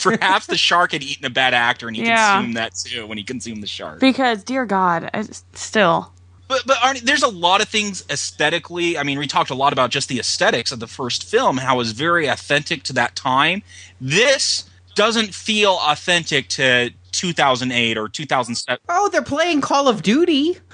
[0.03, 2.35] perhaps the shark had eaten a bad actor, and he Yeah.
[2.35, 4.01] consumed that too when he consumed the shark.
[4.01, 5.21] Because dear God, I,
[5.53, 6.11] still.
[6.47, 8.97] But but Arnie, there's a lot of things aesthetically.
[8.97, 11.75] I mean, we talked a lot about just the aesthetics of the first film, how
[11.75, 13.63] it was very authentic to that time.
[13.99, 18.79] This doesn't feel authentic to 2008 or 2007.
[18.89, 20.57] Oh, they're playing Call of Duty.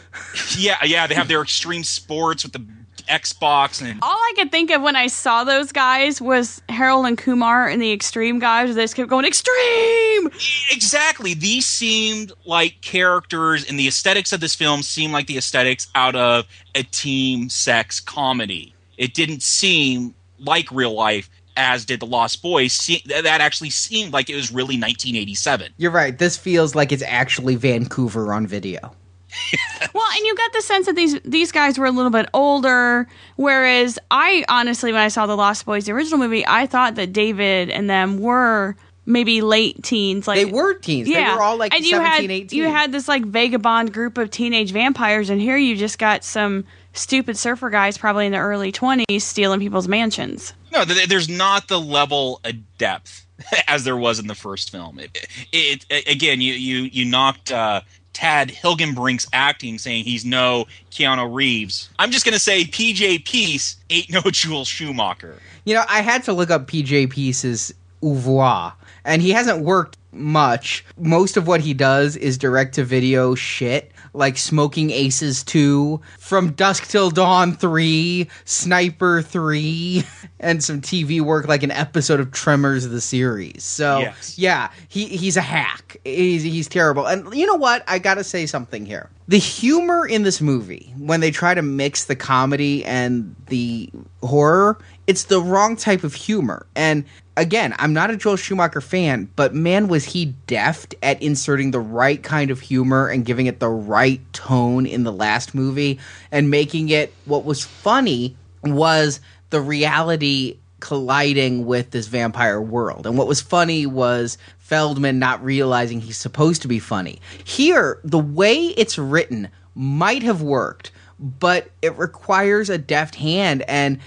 [0.55, 2.63] Yeah, yeah, they have their extreme sports with the
[3.07, 7.17] Xbox and All I could think of when I saw those guys was Harold and
[7.17, 8.75] Kumar and the Extreme guys.
[8.75, 10.27] They just kept going extreme.
[10.71, 15.87] exactly these seemed like characters and the aesthetics of this film seemed like the aesthetics
[15.95, 22.05] out of a team sex comedy it didn't seem like real life as did the
[22.05, 26.17] lost boys Se- that actually seemed like it was really 1987 You're right.
[26.17, 28.95] This feels like it's actually Vancouver on video.
[29.93, 33.07] Well, and you got the sense that these these guys were a little bit older.
[33.35, 37.13] Whereas I honestly, when I saw the Lost Boys, the original movie, I thought that
[37.13, 40.27] David and them were maybe late teens.
[40.27, 41.07] Like They were teens.
[41.09, 42.57] yeah, They were all like and 17, you had 18.
[42.59, 46.63] you had this like vagabond group of teenage vampires, and here you just got some
[46.93, 50.53] stupid surfer guys, probably in their early twenties, stealing people's mansions.
[50.71, 53.25] no th- there's not the level of depth
[53.67, 57.51] as there was in the first film it, it, it again you you you knocked
[57.51, 57.81] uh
[58.13, 61.89] Tad Hilgenbrink's acting, saying he's no Keanu Reeves.
[61.99, 65.39] I'm just gonna say PJ Pesce ain't no Joel Schumacher.
[65.65, 67.73] You know, I had to look up PJ Pesce's
[68.03, 68.73] oeuvre,
[69.05, 70.85] and he hasn't worked much.
[70.97, 76.51] Most of what he does is direct to video shit, like Smoking Aces 2, From
[76.51, 80.03] Dusk Till Dawn 3, Sniper 3,
[80.39, 83.63] and some TV work like an episode of Tremors the series.
[83.63, 84.37] So, Yes.
[84.37, 85.97] yeah, he he's a hack.
[86.03, 87.05] He's he's terrible.
[87.07, 87.83] And you know what?
[87.87, 89.09] I got to say something here.
[89.27, 93.89] The humor in this movie when they try to mix the comedy and the
[94.21, 96.65] horror, it's the wrong type of humor.
[96.75, 101.71] And again, I'm not a Joel Schumacher fan, but man was he deft at inserting
[101.71, 105.99] the right kind of humor and giving it the right tone in the last movie
[106.31, 113.07] and making it what was funny was the reality colliding with this vampire world.
[113.07, 117.21] And what was funny was Feldman not realizing he's supposed to be funny.
[117.43, 123.99] Here, the way it's written might have worked, but it requires a deft hand and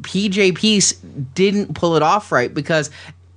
[0.00, 0.92] PJ Pesce
[1.34, 2.90] didn't pull it off right because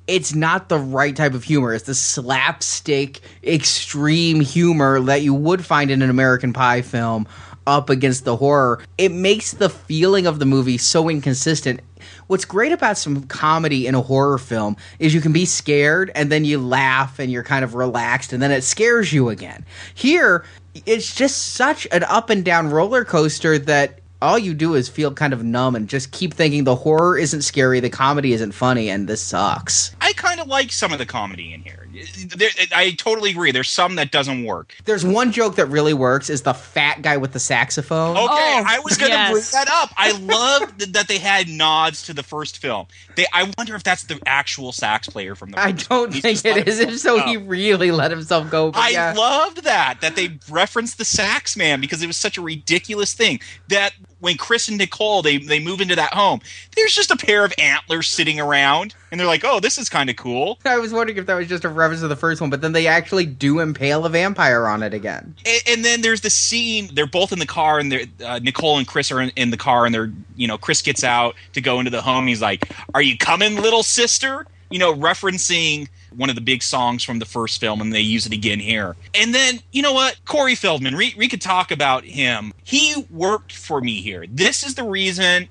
[0.07, 1.73] it's not the right type of humor.
[1.73, 7.27] It's the slapstick, extreme humor that you would find in an American Pie film
[7.67, 8.81] up against the horror.
[8.97, 11.81] It makes the feeling of the movie so inconsistent.
[12.25, 16.31] What's great about some comedy in a horror film is you can be scared and
[16.31, 19.65] then you laugh and you're kind of relaxed and then it scares you again.
[19.93, 20.43] Here,
[20.87, 25.13] it's just such an up and down roller coaster that all you do is feel
[25.13, 28.89] kind of numb and just keep thinking the horror isn't scary, the comedy isn't funny,
[28.89, 29.95] and this sucks.
[30.01, 31.87] I kind of like some of the comedy in here.
[32.35, 33.51] There, I totally agree.
[33.51, 34.75] There's some that doesn't work.
[34.85, 38.15] There's one joke that really works is the fat guy with the saxophone.
[38.15, 39.31] Okay, Oh, I was going to yes.
[39.31, 39.89] bring that up.
[39.97, 42.87] I love that they had nods to the first film.
[43.15, 45.59] They, I wonder if that's the actual sax player from the.
[45.59, 46.21] I don't film.
[46.21, 46.79] Think it is.
[46.79, 47.25] If so, go.
[47.25, 47.41] he oh.
[47.41, 48.71] really let himself go.
[48.73, 49.13] I yeah.
[49.13, 53.39] loved that that they referenced the sax man because it was such a ridiculous thing
[53.67, 56.41] that when Chris and Nicole they they move into that home,
[56.75, 60.09] there's just a pair of antlers sitting around, and they're like, "Oh, this is kind
[60.09, 62.49] of cool." I was wondering if that was just a reference to the first one,
[62.49, 65.35] but then they actually do impale a vampire on it again.
[65.45, 68.77] And, and then there's the scene; they're both in the car, and they're, uh, Nicole
[68.77, 71.61] and Chris are in, in the car, and they're you know Chris gets out to
[71.61, 72.27] go into the home.
[72.27, 77.03] He's like, "Are you coming, little sister?" You know, referencing one of the big songs
[77.03, 78.95] from the first film, and they use it again here.
[79.13, 80.19] And then, you know what?
[80.25, 82.53] Corey Feldman, we, we could talk about him.
[82.63, 84.25] He worked for me here.
[84.27, 85.49] This is the reason.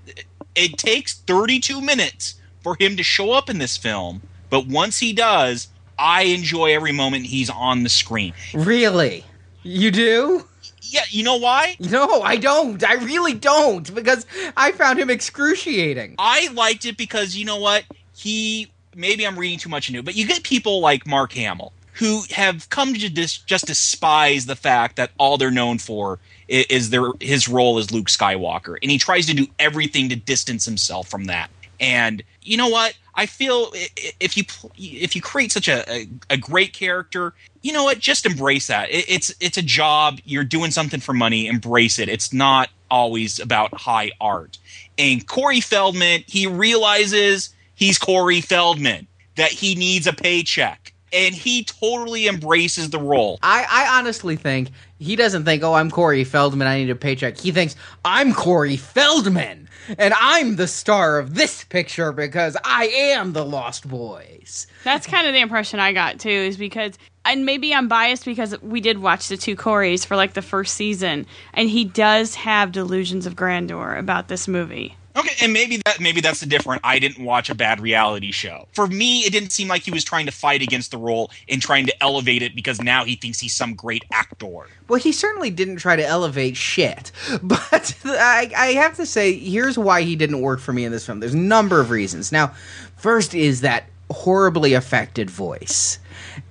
[0.54, 5.12] It takes 32 minutes for him to show up in this film, but once he
[5.12, 5.68] does,
[5.98, 8.32] I enjoy every moment he's on the screen.
[8.54, 9.24] Really?
[9.62, 10.44] You do?
[10.82, 11.76] Yeah, you know why?
[11.80, 12.82] No, I don't.
[12.82, 14.24] I really don't because
[14.56, 16.14] I found him excruciating.
[16.18, 17.84] I liked it because you know what?
[18.16, 21.72] He maybe I'm reading too much into it, but you get people like Mark Hamill
[21.94, 26.66] who have come to dis- just despise the fact that all they're known for is,
[26.66, 30.64] is their his role as Luke Skywalker, and he tries to do everything to distance
[30.64, 31.50] himself from that.
[31.80, 32.96] And you know what?
[33.14, 33.72] I feel
[34.20, 34.44] if you
[34.76, 37.98] if you create such a, a, a great character, you know what?
[37.98, 38.90] Just embrace that.
[38.90, 40.20] It, it's it's a job.
[40.24, 41.46] You're doing something for money.
[41.46, 42.08] Embrace it.
[42.08, 44.58] It's not always about high art.
[44.96, 51.64] And Corey Feldman, he realizes he's Corey Feldman that he needs a paycheck, and he
[51.64, 53.38] totally embraces the role.
[53.42, 57.38] I, I honestly think he doesn't think, oh, I'm Corey Feldman, I need a paycheck.
[57.38, 63.32] He thinks, I'm Corey Feldman, and I'm the star of this picture because I am
[63.32, 64.66] the Lost Boys.
[64.82, 68.60] That's kind of the impression I got too, is because, and maybe I'm biased because
[68.60, 72.72] we did watch the two Corys for like the first season, and he does have
[72.72, 74.96] delusions of grandeur about this movie.
[75.16, 76.82] Okay, and maybe that maybe that's the different.
[76.84, 78.68] I didn't watch a bad reality show.
[78.72, 81.60] For me, it didn't seem like he was trying to fight against the role and
[81.60, 84.66] trying to elevate it because now he thinks he's some great actor.
[84.88, 87.12] Well, he certainly didn't try to elevate shit.
[87.42, 91.06] But I, I have to say, here's why he didn't work for me in this
[91.06, 91.20] film.
[91.20, 92.30] There's a number of reasons.
[92.30, 92.48] Now,
[92.96, 95.98] first is that horribly affected voice.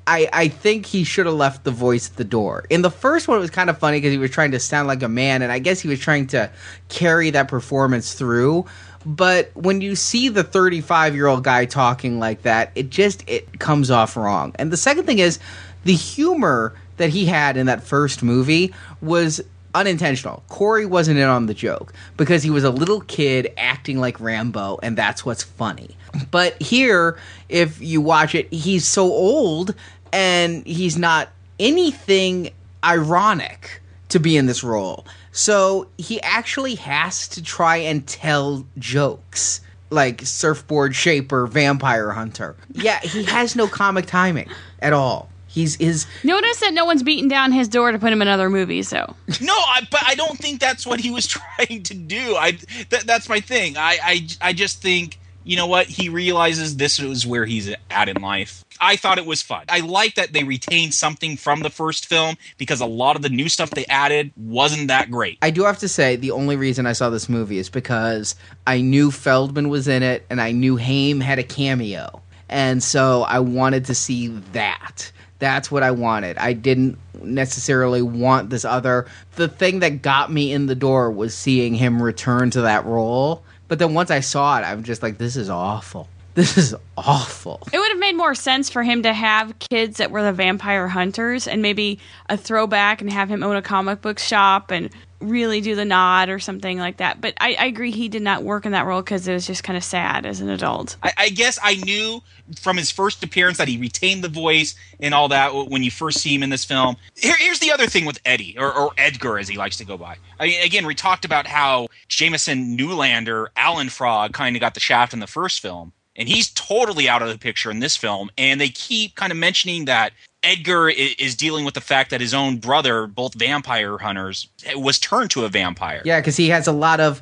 [0.07, 2.63] I, I think he should have left the voice at the door.
[2.69, 4.87] In the first one, it was kind of funny because he was trying to sound
[4.87, 6.49] like a man, and I guess he was trying to
[6.87, 8.65] carry that performance through.
[9.05, 13.59] But when you see the 35 year old guy talking like that, it just it
[13.59, 14.55] comes off wrong.
[14.55, 15.39] And the second thing is
[15.83, 19.41] the humor that he had in that first movie was
[19.77, 20.43] unintentional.
[20.47, 24.79] Corey wasn't in on the joke because he was a little kid acting like Rambo,
[24.81, 25.95] and that's what's funny.
[26.31, 27.17] But here,
[27.47, 29.75] if you watch it, he's so old
[30.11, 32.51] and he's not anything
[32.83, 35.05] ironic to be in this role.
[35.31, 42.55] So he actually has to try and tell jokes like surfboard shaper, vampire hunter.
[42.73, 45.29] Yeah, he has no comic timing at all.
[45.47, 48.49] He's his Notice that no one's beating down his door to put him in other
[48.49, 49.15] movies, though.
[49.41, 51.25] No, I, but I don't think that's what he was
[51.57, 52.35] trying to do.
[52.35, 53.77] I th- that's my thing.
[53.77, 58.09] I, I I just think you know what he realizes this is where he's at
[58.09, 58.65] in life.
[58.79, 59.65] I thought it was fun.
[59.69, 63.29] I like that they retained something from the first film because a lot of the
[63.29, 65.37] new stuff they added wasn't that great.
[65.41, 68.35] I do have to say the only reason I saw this movie is because
[68.65, 72.21] I knew Feldman was in it and I knew Haim had a cameo.
[72.49, 75.11] And so I wanted to see that.
[75.39, 76.37] That's what I wanted.
[76.37, 79.05] I didn't necessarily want this other.
[79.35, 83.43] The thing that got me in the door was seeing him return to that role.
[83.67, 86.07] But then once I saw it, I'm just like, this is awful.
[86.37, 87.63] This is awful.
[87.73, 90.87] It would have made more sense for him to have kids that were the vampire
[90.87, 91.97] hunters and maybe
[92.29, 96.29] a throwback and have him own a comic book shop and really do the nod
[96.29, 97.21] or something like that.
[97.21, 99.63] But I, I agree he did not work in that role because it was just
[99.63, 100.95] kind of sad as an adult.
[101.01, 102.21] I, I guess I knew
[102.61, 106.19] from his first appearance that he retained the voice and all that when you first
[106.19, 106.97] see him in this film.
[107.15, 109.97] Here, here's the other thing with Eddie, or, or Edgar as he likes to go
[109.97, 110.17] by.
[110.39, 114.79] I mean, again, we talked about how Jamison Newlander, Alan Frog, kind of got the
[114.79, 115.93] shaft in the first film.
[116.17, 118.31] And he's totally out of the picture in this film.
[118.37, 122.33] And they keep kind of mentioning that Edgar is dealing with the fact that his
[122.33, 126.01] own brother, both vampire hunters, was turned to a vampire.
[126.05, 127.21] Yeah, because he has a lot of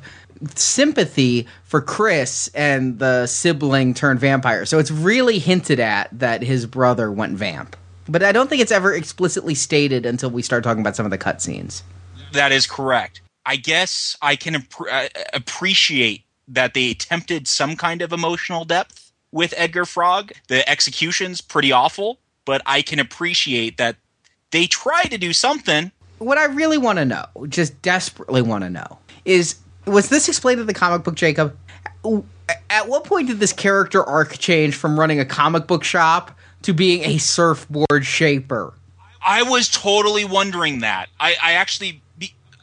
[0.54, 4.64] sympathy for Chris and the sibling turned vampire.
[4.66, 7.76] So it's really hinted at that his brother went vamp.
[8.08, 11.10] But I don't think it's ever explicitly stated until we start talking about some of
[11.10, 11.82] the cutscenes.
[12.32, 13.20] That is correct.
[13.44, 19.12] I guess I can appre- uh, appreciate that they attempted some kind of emotional depth
[19.32, 20.32] with Edgar Frog.
[20.48, 23.96] The execution's pretty awful, but I can appreciate that
[24.50, 25.90] they tried to do something.
[26.18, 29.56] What I really want to know, just desperately want to know, is
[29.86, 31.56] was this explained in the comic book, Jacob?
[32.70, 36.72] At what point did this character arc change from running a comic book shop to
[36.72, 38.72] being a surfboard shaper?
[39.24, 41.08] I was totally wondering that.
[41.18, 42.00] I, I actually,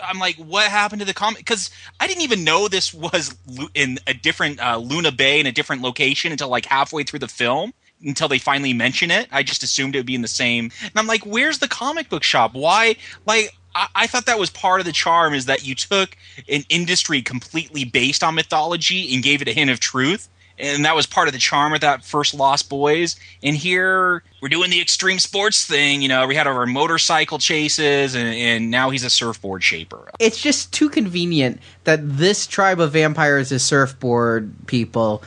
[0.03, 1.39] I'm like, what happened to the comic?
[1.39, 3.35] Because I didn't even know this was
[3.73, 7.27] in a different uh, Luna Bay in a different location until like halfway through the
[7.27, 7.73] film.
[8.05, 10.71] Until they finally mention it, I just assumed it would be in the same.
[10.81, 12.53] And I'm like, where's the comic book shop?
[12.53, 12.97] Why?
[13.25, 16.17] Like, I, I thought that was part of the charm is that you took
[16.49, 20.27] an industry completely based on mythology and gave it a hint of truth.
[20.63, 23.17] And that was part of the charm of that first Lost Boys.
[23.43, 26.01] And here we're doing the extreme sports thing.
[26.01, 30.09] You know, we had our motorcycle chases, and, and now he's a surfboard shaper.
[30.19, 35.21] It's just too convenient that this tribe of vampires is surfboard people.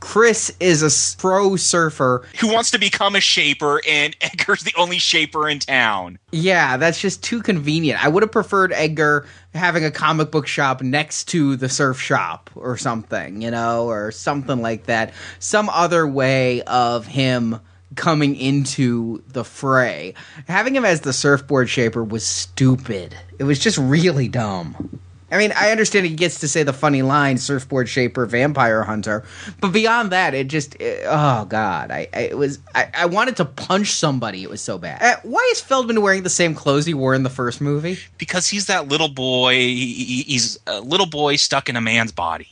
[0.00, 2.26] Chris is a pro surfer.
[2.40, 6.18] Who wants to become a shaper, and Edgar's the only shaper in town.
[6.32, 8.02] Yeah, that's just too convenient.
[8.04, 12.50] I would have preferred Edgar having a comic book shop next to the surf shop
[12.54, 15.12] or something, you know, or something like that.
[15.38, 17.60] Some other way of him
[17.96, 20.14] coming into the fray.
[20.46, 23.16] Having him as the surfboard shaper was stupid.
[23.38, 25.00] It was just really dumb.
[25.30, 29.24] I mean, I understand he gets to say the funny line, surfboard shaper, vampire hunter,
[29.60, 33.36] but beyond that, it just, it, oh god, I, I, it was, I, I wanted
[33.36, 34.42] to punch somebody.
[34.42, 35.02] It was so bad.
[35.02, 37.98] Uh, why is Feldman wearing the same clothes he wore in the first movie?
[38.18, 39.54] Because he's that little boy.
[39.54, 42.48] He, he's a little boy stuck in a man's body.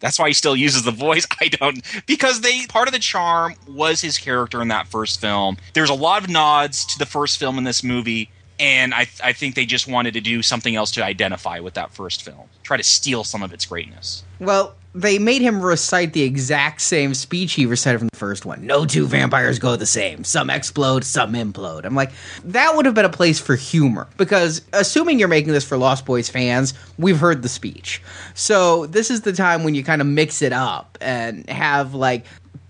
[0.00, 1.26] That's why he still uses the voice.
[1.40, 5.56] I don't because they part of the charm was his character in that first film.
[5.72, 9.32] There's a lot of nods to the first film in this movie and I, I
[9.32, 12.76] think they just wanted to do something else to identify with that first film, try
[12.76, 14.24] to steal some of its greatness.
[14.38, 18.64] Well, they made him recite the exact same speech he recited from the first one.
[18.64, 20.22] No two vampires go the same.
[20.22, 21.84] Some explode, some implode.
[21.84, 22.12] I'm like,
[22.44, 26.06] that would have been a place for humor because assuming you're making this for Lost
[26.06, 28.00] Boys fans, we've heard the speech.
[28.34, 32.24] So this is the time when you kind of mix it up and have like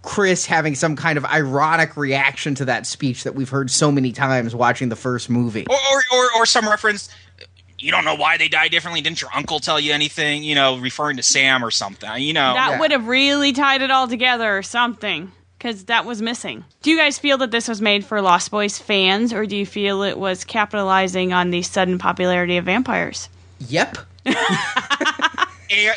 [0.05, 4.13] Chris having some kind of ironic reaction to that speech that we've heard so many
[4.13, 5.67] times watching the first movie.
[5.69, 7.09] Or, or, or, or some reference,
[7.79, 9.01] you don't know why they die differently.
[9.01, 10.43] Didn't your uncle tell you anything?
[10.45, 12.11] You know, referring to Sam or something.
[12.23, 12.81] You know, That Yeah.
[12.81, 15.33] would have really tied it all together or something.
[15.59, 16.63] Because that was missing.
[16.83, 19.65] Do you guys feel that this was made for Lost Boys fans, or do you
[19.65, 23.31] feel it was capitalizing on the sudden popularity of vampires?
[23.61, 23.97] Yep.
[24.27, 24.37] and,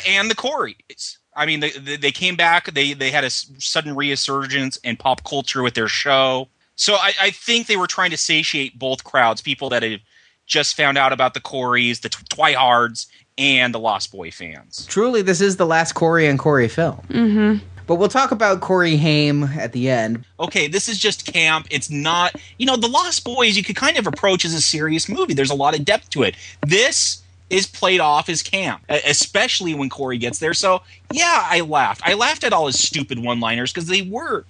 [0.06, 1.18] and the Coreys.
[1.38, 2.72] I mean, they, they they came back.
[2.74, 6.48] They they had a sudden resurgence in pop culture with their show.
[6.74, 10.00] So I, I think they were trying to satiate both crowds: people that had
[10.46, 13.06] just found out about the Coreys, the Tw- Twihards,
[13.38, 14.86] and the Lost Boy fans.
[14.86, 17.00] Truly, this is the last Corey and Corey film.
[17.08, 17.64] Mm-hmm.
[17.86, 20.26] But we'll talk about Corey Haim at the end.
[20.38, 21.66] okay, this is just camp.
[21.70, 25.08] It's not, you know, The Lost Boys, you could kind of approach as a serious
[25.08, 25.32] movie.
[25.32, 26.34] There's a lot of depth to it.
[26.66, 30.54] This is played off as camp, especially when Corey gets there.
[30.54, 30.82] So,
[31.12, 32.02] yeah, I laughed.
[32.04, 34.44] I laughed at all his stupid one liners because they were,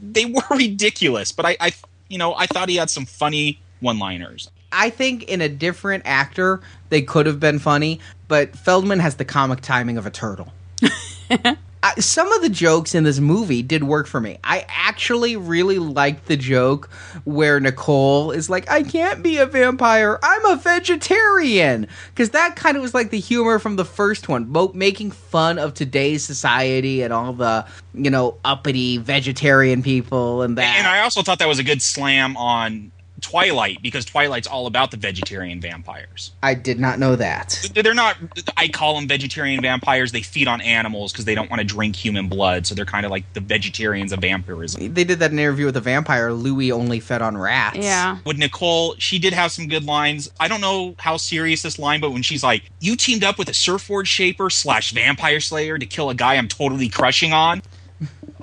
[0.00, 1.32] they were ridiculous.
[1.32, 1.72] But I, I,
[2.08, 4.50] you know, I thought he had some funny one liners.
[4.72, 9.24] I think in a different actor, they could have been funny, but Feldman has the
[9.24, 10.52] comic timing of a turtle.
[11.98, 14.38] Some of the jokes in this movie did work for me.
[14.44, 16.90] I actually really liked the joke
[17.24, 21.86] where Nicole is like, I can't be a vampire, I'm a vegetarian.
[22.08, 25.58] Because that kind of was like the humor from the first one, both making fun
[25.58, 30.76] of today's society and all the, you know, uppity vegetarian people and that.
[30.78, 34.90] And I also thought that was a good slam on Twilight because Twilight's all about
[34.90, 36.32] the vegetarian vampires.
[36.42, 37.70] I did not know that.
[37.74, 38.16] they're not
[38.56, 41.94] i call them vegetarian vampires they feed on animals because they don't want to drink
[41.96, 45.38] human blood so they're kind of like the vegetarians of vampirism They did that in
[45.38, 46.32] an interview with a vampire.
[46.32, 47.78] Louis only fed on rats.
[47.78, 48.18] Yeah.
[48.24, 52.00] with nicole she did have some good lines i don't know how serious this line
[52.00, 55.86] but when she's like you teamed up with a surfboard shaper slash vampire slayer to
[55.86, 57.62] kill a guy i'm totally crushing on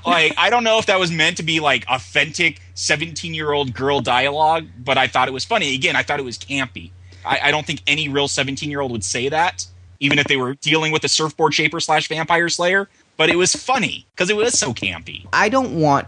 [0.06, 3.74] like i don't know if that was meant to be like authentic 17 year old
[3.74, 6.92] girl dialogue but i thought it was funny again i thought it was campy
[7.26, 9.66] i, I don't think any real 17 year old would say that
[10.00, 13.54] even if they were dealing with a surfboard shaper slash vampire slayer but it was
[13.54, 16.08] funny because it was so campy I don't want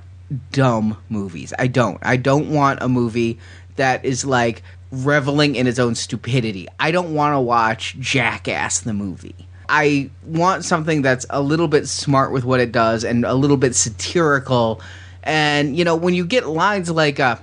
[0.52, 1.54] dumb movies.
[1.58, 2.00] I don't.
[2.02, 3.40] I don't want a movie
[3.76, 6.68] that is like reveling in its own stupidity.
[6.80, 9.36] I don't want to watch Jackass the movie.
[9.70, 13.58] I want something that's a little bit smart with what it does and a little
[13.58, 14.82] bit satirical.
[15.24, 17.38] And you know, when you get lines like uh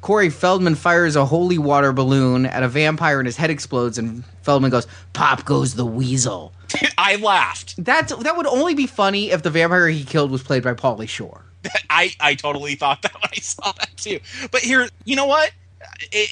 [0.00, 4.24] Corey Feldman fires a holy water balloon at a vampire and his head explodes and
[4.42, 6.52] Feldman goes, "Pop goes the weasel."
[6.98, 10.62] i laughed That's that would only be funny if the vampire he killed was played
[10.62, 11.42] by Pauly Shore.
[11.90, 14.20] I, I totally thought that when I saw that too.
[14.50, 15.52] But here, you know what?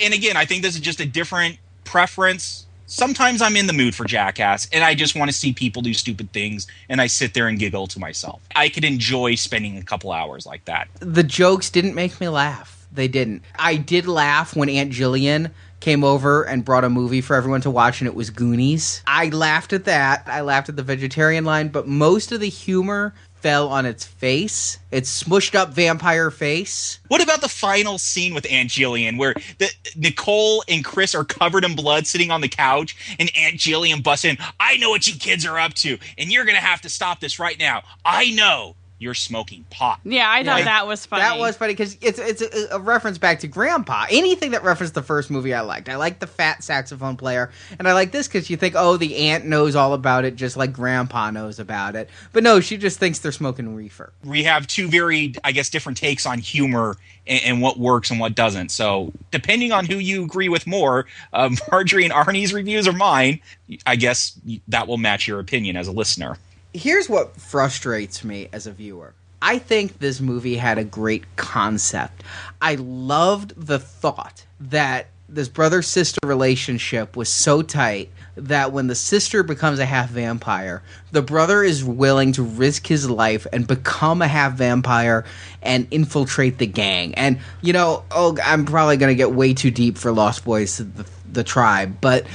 [0.02, 2.63] And again, I think this is just a different preference.
[2.86, 5.94] Sometimes I'm in the mood for Jackass and I just want to see people do
[5.94, 8.42] stupid things and I sit there and giggle to myself.
[8.54, 10.88] I could enjoy spending a couple hours like that.
[11.00, 12.86] the jokes didn't make me laugh.
[12.92, 13.42] They didn't.
[13.58, 17.70] I did laugh when Aunt Jillian came over and brought a movie for everyone to
[17.70, 19.02] watch, and it was Goonies.
[19.06, 20.22] I laughed at that.
[20.26, 23.12] I laughed at the vegetarian line, but most of the humor
[23.44, 24.78] fell on its face.
[24.90, 26.98] Its smushed up vampire face.
[27.08, 31.62] What about the final scene with Aunt Jillian where the, Nicole and Chris are covered
[31.62, 35.12] in blood sitting on the couch and Aunt Jillian busts in, I know what you
[35.18, 37.82] kids are up to and you're to have to stop this right now.
[38.02, 40.00] I know you're smoking pot.
[40.04, 40.64] Yeah, I thought Yeah.
[40.66, 41.22] that was funny.
[41.22, 44.06] That was funny because it's it's a, a reference back to Grandpa.
[44.10, 45.88] Anything that referenced the first movie, I liked.
[45.88, 49.16] I liked the fat saxophone player, and I like this because you think, oh, the
[49.16, 52.08] aunt knows all about it, just like Grandpa knows about it.
[52.32, 54.12] But no, she just thinks they're smoking reefer.
[54.24, 58.20] we have two very, I guess, different takes on humor and, and what works and
[58.20, 58.70] what doesn't.
[58.70, 63.40] So, depending on who you agree with more, uh, Marjorie and Arnie's reviews or mine,
[63.84, 64.38] I guess
[64.68, 66.38] that will match your opinion as a listener.
[66.74, 69.14] Here's what frustrates me as a viewer.
[69.40, 72.24] I think this movie had a great concept.
[72.60, 78.94] I loved the thought that this brother sister relationship was so tight that when the
[78.94, 84.20] sister becomes a half vampire, the brother is willing to risk his life and become
[84.20, 85.24] a half vampire
[85.62, 87.14] and infiltrate the gang.
[87.14, 90.78] And, you know, oh, I'm probably going to get way too deep for Lost Boys,
[90.78, 92.26] the, the tribe, but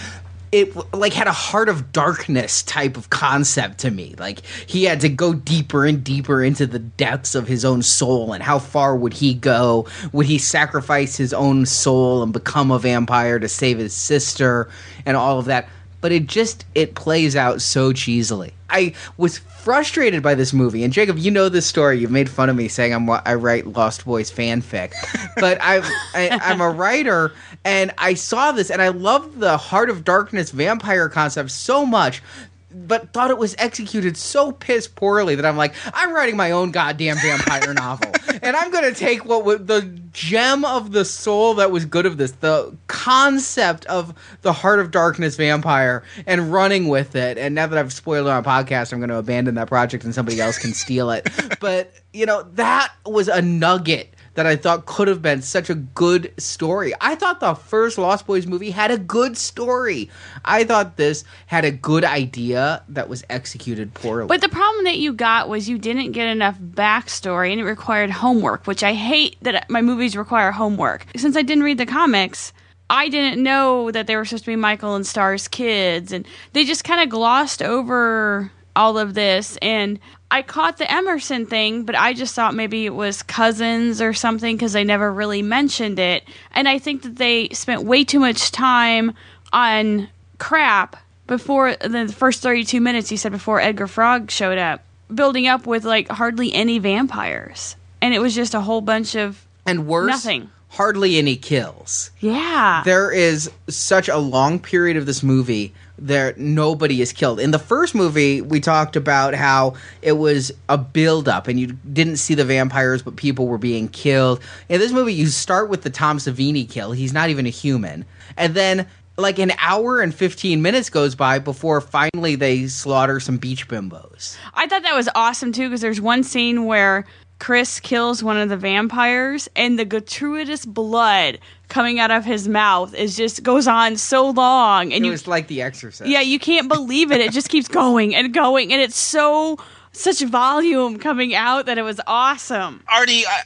[0.52, 4.16] it like had a heart of darkness type of concept to me.
[4.18, 8.34] Like he had to go deeper and deeper into the depths of his own soul
[8.34, 9.88] and how far would he go?
[10.12, 14.70] Would he sacrifice his own soul and become a vampire to save his sister
[15.06, 15.70] and all of that
[16.02, 18.52] but it just it plays out so cheesily.
[18.70, 22.00] I was frustrated by this movie and jacob you know this story.
[22.00, 24.94] You've made fun of me saying i'm i write lost boys fanfic
[25.36, 25.80] but I,
[26.14, 27.34] I i'm a writer
[27.66, 32.24] and i saw this and i love the heart of darkness vampire concept so much
[32.72, 36.72] but thought it was executed so piss poorly that I'm like, I'm writing my own
[36.72, 38.12] goddamn vampire novel,
[38.42, 42.18] and I'm gonna take what was the gem of the soul that was good of
[42.18, 47.38] this, the concept of the heart of darkness vampire, and running with it.
[47.38, 50.14] And now that I've spoiled it on a podcast, I'm gonna abandon that project and
[50.14, 51.28] somebody else can steal it.
[51.60, 55.76] But you know, that was a nugget that I thought could have been such a
[55.76, 56.94] good story.
[57.02, 60.10] I thought the first Lost Boys movie had a good story.
[60.46, 64.28] I thought this had a good idea that was executed poorly.
[64.28, 68.12] But the problem that you got was you didn't get enough backstory and it required
[68.12, 71.06] homework, which I hate that my movies require homework.
[71.16, 72.54] Since I didn't read the comics,
[72.90, 76.66] I didn't know that they were supposed to be Michael and Star's kids, and they
[76.66, 79.58] just kind of glossed over all of this.
[79.62, 80.00] And
[80.32, 84.56] I caught the Emerson thing, but I just thought maybe it was cousins or something
[84.56, 86.24] because they never really mentioned it.
[86.54, 89.12] And I think that they spent way too much time
[89.52, 90.08] on
[90.38, 90.96] crap
[91.28, 94.82] before the first 32 minutes, you said, before Edgar Frog showed up,
[95.14, 97.76] building up with like hardly any vampires.
[98.02, 100.50] And it was just a whole bunch of and worse, nothing.
[100.70, 102.12] hardly any kills.
[102.22, 102.82] Yeah.
[102.86, 107.40] There is such a long period of this movie there nobody is killed.
[107.40, 111.68] In the first movie, we talked about how it was a build up and you
[111.68, 114.42] didn't see the vampires but people were being killed.
[114.70, 116.92] In this movie, you start with the Tom Savini kill.
[116.92, 118.06] He's not even a human.
[118.38, 118.88] And then
[119.18, 124.38] like an hour and 15 minutes goes by before finally they slaughter some beach bimbos.
[124.54, 127.06] I thought that was awesome too because there's one scene where
[127.40, 131.40] Chris kills one of the vampires and the gratuitous blood
[131.70, 135.28] coming out of his mouth is just goes on so long and It you was
[135.28, 136.10] like The Exorcist.
[136.10, 139.58] yeah you can't believe it it just keeps going and going and it's so
[139.92, 143.42] such volume coming out that it was awesome Artie, I,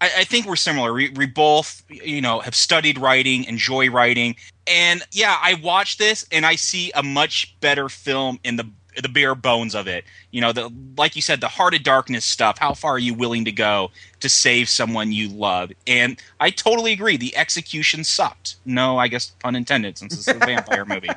[0.00, 0.92] I I think we're similar.
[0.92, 6.26] We, we both, you know, have studied writing, enjoy writing, and yeah, I watch this
[6.32, 8.68] and I see a much better film in the
[9.00, 10.04] the bare bones of it.
[10.30, 12.58] You know, the like you said, the heart of darkness stuff.
[12.58, 13.90] How far are you willing to go
[14.20, 15.72] to save someone you love?
[15.86, 17.16] And I totally agree.
[17.16, 18.56] The execution sucked.
[18.64, 21.10] No, I guess pun intended, since it's a vampire movie.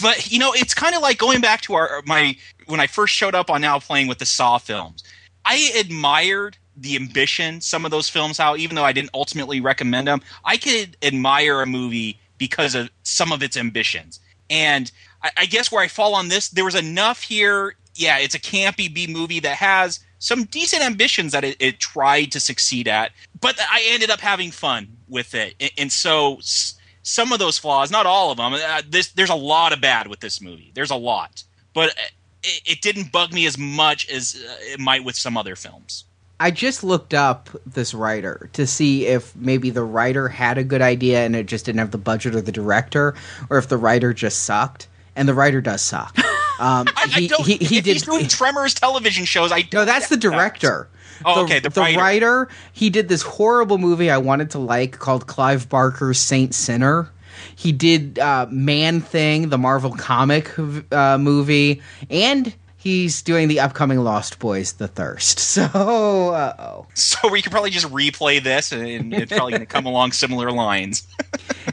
[0.00, 2.36] But you know, it's kind of like going back to our my
[2.66, 5.02] when I first showed up on now playing with the Saw films.
[5.44, 10.08] I admired the ambition some of those films how even though I didn't ultimately recommend
[10.08, 14.20] them, I could admire a movie because of some of its ambitions.
[14.50, 14.90] And
[15.24, 17.74] I, I guess where I fall on this, there was enough here.
[17.96, 22.32] Yeah, it's a campy B movie that has some decent ambitions that it, it tried
[22.32, 25.54] to succeed at, but I ended up having fun with it.
[25.60, 29.30] And, and so s- some of those flaws, not all of them, uh, this, there's
[29.30, 30.72] a lot of bad with this movie.
[30.74, 31.42] There's a lot,
[31.74, 32.02] but uh,
[32.42, 36.04] it, it didn't bug me as much as uh, it might with some other films.
[36.40, 40.82] I just looked up this writer to see if maybe the writer had a good
[40.82, 43.14] idea and it just didn't have the budget or the director,
[43.50, 44.88] or if the writer just sucked.
[45.16, 46.16] And the writer does suck.
[46.56, 47.44] Um, I, I he, don't.
[47.44, 47.92] he, he if did.
[47.94, 50.88] he's doing Tremors television shows, I no, that's the director.
[51.24, 52.48] Oh, okay, the writer.
[52.72, 57.10] He did this horrible movie I wanted to like called Clive Barker's Saint Sinner.
[57.56, 60.56] He did uh, Man Thing, the Marvel comic
[60.92, 62.54] uh, movie, and
[62.84, 65.40] he's doing the upcoming Lost Boys: The Thirst.
[65.54, 66.86] So, uh oh.
[66.94, 70.50] So we could probably just replay this, and it's probably going to come along similar
[70.50, 71.06] lines.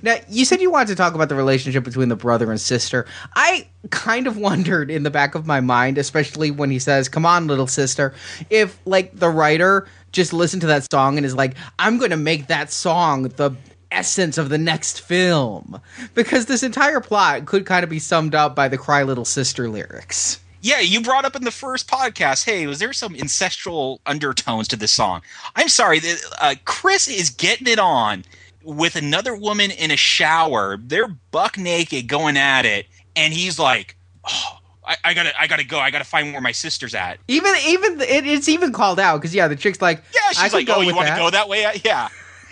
[0.03, 3.05] Now, you said you wanted to talk about the relationship between the brother and sister.
[3.36, 7.26] I kind of wondered in the back of my mind, especially when he says, Come
[7.26, 8.14] on, little sister,
[8.49, 12.18] if, like, the writer just listened to that song and is like, I'm going to
[12.18, 13.51] make that song the
[13.91, 15.80] essence of the next film.
[16.16, 19.70] Because this entire plot could kind of be summed up by the Cry Little Sister
[19.70, 20.39] lyrics.
[20.62, 22.45] Yeah, you brought up in the first podcast.
[22.45, 25.22] Hey, was there some incestual undertones to this song?
[25.55, 28.24] I'm sorry, the- uh, Chris is getting it on
[28.64, 30.78] with another woman in a shower.
[30.78, 32.86] They're buck naked, going at it,
[33.16, 35.80] and he's like, "Oh, I, I gotta, I gotta go.
[35.80, 39.34] I gotta find where my sister's at." Even, even, it, it's even called out because,
[39.34, 41.74] yeah, the chick's like, Yeah, she's like, "Oh, you want to go that way?" Uh,
[41.84, 42.07] Yeah.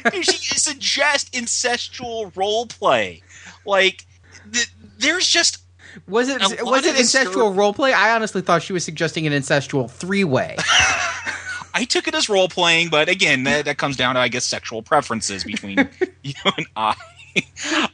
[0.13, 3.21] she suggests incestual role play.
[3.65, 4.05] Like,
[4.51, 5.59] th- there's just
[6.07, 7.93] Was it was it incestual story- roleplay?
[7.93, 10.55] I honestly thought she was suggesting an incestual three way.
[11.73, 14.45] I took it as role playing, but again, that, that comes down to I guess
[14.45, 15.77] sexual preferences between
[16.23, 16.95] you and I.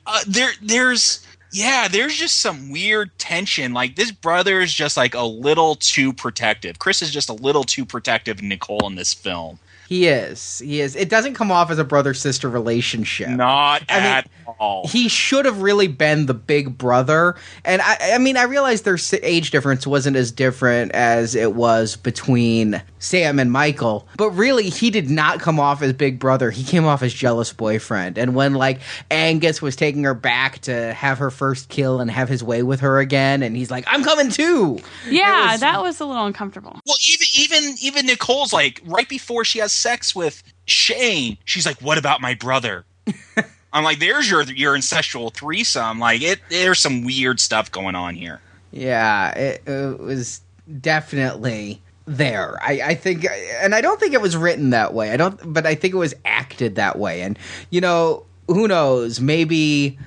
[0.07, 3.73] Uh, there, there's yeah, there's just some weird tension.
[3.73, 6.79] Like this brother is just like a little too protective.
[6.79, 9.59] Chris is just a little too protective of Nicole in this film.
[9.87, 10.59] He is.
[10.59, 10.95] He is.
[10.95, 13.29] It doesn't come off as a brother sister relationship.
[13.29, 14.29] Not I mean, at
[14.59, 14.87] all.
[14.87, 17.35] He should have really been the big brother.
[17.63, 21.95] And I, I mean, I realized their age difference wasn't as different as it was
[21.95, 24.07] between Sam and Michael.
[24.17, 26.51] But really, he did not come off as big brother.
[26.51, 28.17] He came off as jealous boyfriend.
[28.17, 28.81] And when, like,
[29.11, 32.79] Angus was taking her back to have her first kill and have his way with
[32.81, 34.79] her again, and he's like, I'm coming too.
[35.07, 36.79] Yeah, was- that was a little uncomfortable.
[36.85, 41.79] Well, even even even Nicole's like right before she has sex with Shane, she's like,
[41.81, 42.85] "What about my brother?"
[43.73, 48.15] I'm like, "There's your your incestual threesome." Like, it there's some weird stuff going on
[48.15, 48.41] here.
[48.71, 50.41] Yeah, it, it was
[50.81, 52.57] definitely there.
[52.61, 53.25] I, I think,
[53.61, 55.11] and I don't think it was written that way.
[55.11, 57.21] I don't, but I think it was acted that way.
[57.21, 57.37] And
[57.69, 59.19] you know, who knows?
[59.19, 59.97] Maybe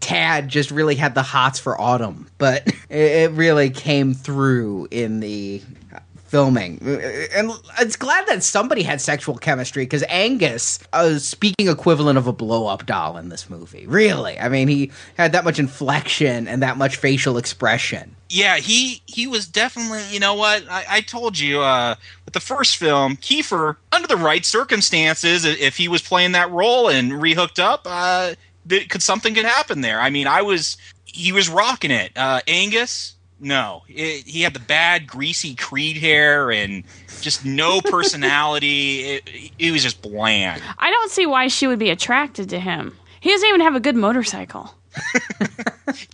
[0.00, 5.20] Tad just really had the hots for Autumn, but it, it really came through in
[5.20, 5.62] the
[6.28, 6.78] filming
[7.34, 7.50] and
[7.80, 12.86] it's glad that somebody had sexual chemistry because angus a speaking equivalent of a blow-up
[12.86, 16.96] doll in this movie really i mean he had that much inflection and that much
[16.96, 20.02] facial expression Yeah, he he was definitely.
[20.12, 20.62] You know what?
[20.68, 21.94] I, I told you uh,
[22.26, 26.90] with the first film, Kiefer, under the right circumstances, if he was playing that role
[26.90, 28.34] and rehooked up, uh,
[28.68, 29.98] th- could something could happen there.
[29.98, 30.76] I mean, I was
[31.06, 32.12] he was rocking it.
[32.16, 36.84] Uh, Angus, no, it, he had the bad greasy Creed hair and
[37.20, 39.00] just no personality.
[39.00, 40.62] it, it was just bland.
[40.78, 42.96] I don't see why she would be attracted to him.
[43.20, 44.74] He doesn't even have a good motorcycle.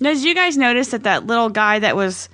[0.01, 2.29] now, did you guys notice that that little guy that was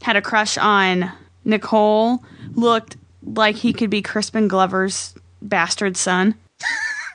[0.00, 1.10] had a crush on
[1.44, 2.24] Nicole
[2.54, 6.34] looked like he could be Crispin Glover's bastard son?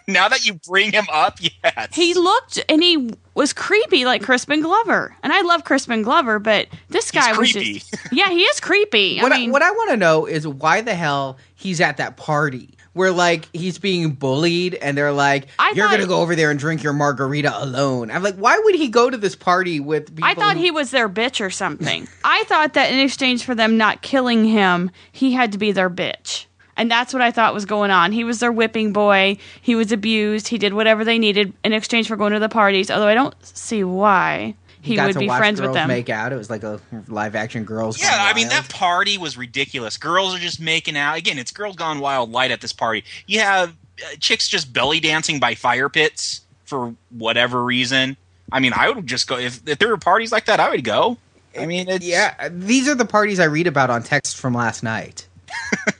[0.08, 4.62] Now that you bring him up, yes, He looked and he was creepy like Crispin
[4.62, 5.16] Glover.
[5.22, 7.80] And I love Crispin Glover, but this guy was creepy.
[7.80, 9.20] just Yeah, he is creepy.
[9.20, 12.16] what I I, what I want to know is why the hell he's at that
[12.18, 16.50] party where like he's being bullied and they're like I you're gonna go over there
[16.50, 20.08] and drink your margarita alone i'm like why would he go to this party with
[20.16, 22.08] people I thought who- he was their bitch or something.
[22.24, 25.92] I thought that in exchange for them not killing him, he had to be their
[25.92, 26.46] bitch.
[26.78, 28.12] And that's what I thought was going on.
[28.12, 29.38] He was their whipping boy.
[29.62, 30.48] He was abused.
[30.48, 32.90] He did whatever they needed in exchange for going to the parties.
[32.90, 35.88] Although I don't see why he, got would to be watch friends girls with them.
[35.88, 39.18] make out it was like a live action girls Yeah, Gone I mean that party
[39.18, 39.98] was ridiculous.
[39.98, 41.18] Girls are just making out.
[41.18, 43.04] Again, it's Girls Gone Wild light at this party.
[43.26, 48.16] You have uh, chicks just belly dancing by fire pits for whatever reason.
[48.52, 50.60] I mean, I would just go if, if there were parties like that.
[50.60, 51.18] I would go.
[51.58, 54.84] I mean, it's, yeah these are the parties i read about on text from last
[54.84, 55.28] night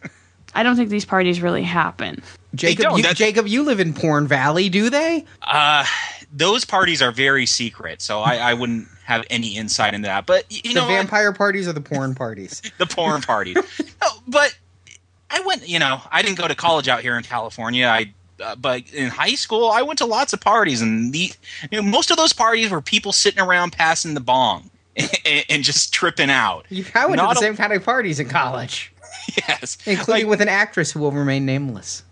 [0.58, 2.22] I don't think these parties really happen.
[2.56, 5.86] jacob you, jacob you live in porn valley do they Uh,
[6.34, 10.26] those parties are very secret, so I, I wouldn't have any insight into that.
[10.26, 10.96] But you the know, what?
[10.96, 13.56] vampire parties or the porn parties the porn parties.
[14.02, 14.58] no, but
[15.30, 15.68] I went.
[15.68, 17.86] You know, I didn't go to college out here in California.
[17.88, 18.14] I.
[18.40, 21.32] Uh, but in high school, I went to lots of parties, and the
[21.72, 24.70] you know, most of those parties were people sitting around passing the bong
[25.26, 26.66] and, and just tripping out.
[26.70, 28.92] you, i went Not to the a- same kind of parties in college
[29.48, 32.04] Yes, including Like, with an actress who will remain nameless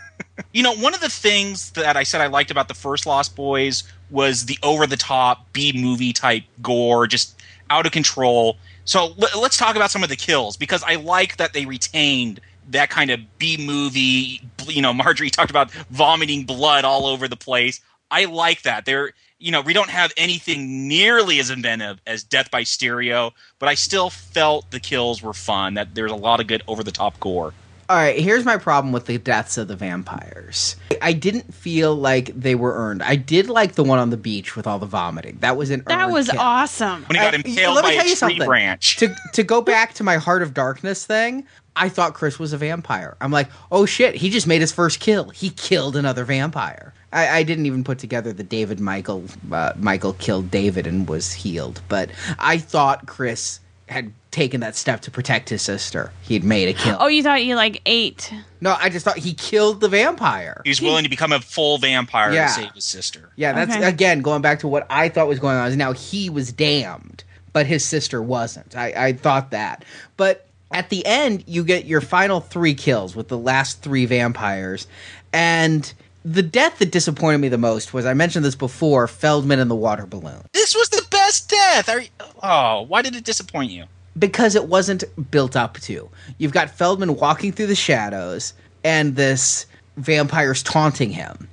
[0.52, 3.34] you know, one of the things that I said I liked about the first Lost
[3.36, 8.56] Boys was the over the top B movie type gore, just out of control.
[8.84, 12.40] So l- let's talk about some of the kills because I like that they retained
[12.70, 14.40] that kind of B movie.
[14.66, 17.80] You know, Marjorie talked about vomiting blood all over the place.
[18.10, 18.84] I like that.
[18.84, 19.12] There,
[19.42, 23.74] you know, we don't have anything nearly as inventive as Death by Stereo, but I
[23.74, 25.74] still felt the kills were fun.
[25.74, 27.52] That there's a lot of good over the top gore.
[27.88, 30.76] All right, here's my problem with the deaths of the vampires.
[31.02, 33.02] I didn't feel like they were earned.
[33.02, 35.36] I did like the one on the beach with all the vomiting.
[35.40, 36.40] That was an That earned was kill.
[36.40, 37.02] awesome.
[37.04, 38.46] When he got I- impaled let me by tell a you tree something.
[38.46, 38.96] branch.
[38.98, 41.44] To to go back to my Heart of Darkness thing,
[41.76, 43.16] I thought Chris was a vampire.
[43.20, 45.28] I'm like, oh shit, he just made his first kill.
[45.30, 46.94] He killed another vampire.
[47.12, 51.32] I, I didn't even put together the David Michael uh, Michael killed David and was
[51.32, 56.10] healed, but I thought Chris had taken that step to protect his sister.
[56.22, 56.96] He'd made a kill.
[56.98, 58.32] Oh, you thought you like ate?
[58.62, 60.62] No, I just thought he killed the vampire.
[60.64, 62.46] He was willing to become a full vampire Yeah.
[62.46, 63.28] to save his sister.
[63.36, 63.84] Yeah, that's Okay.
[63.86, 65.68] again going back to what I thought was going on.
[65.68, 68.74] Is now he was damned, but his sister wasn't.
[68.74, 69.84] I, I thought that,
[70.16, 74.86] but at the end, you get your final three kills with the last three vampires,
[75.34, 75.92] and
[76.24, 79.74] the death that disappointed me the most was I mentioned this before: Feldman and the
[79.74, 81.88] water balloon, This was the best death.
[81.88, 82.08] Are you,
[82.42, 83.84] oh, why did it disappoint you?
[84.18, 86.10] because it wasn't built up to.
[86.36, 88.52] You've got Feldman walking through the shadows,
[88.84, 89.64] and this
[89.96, 91.48] vampire's taunting him.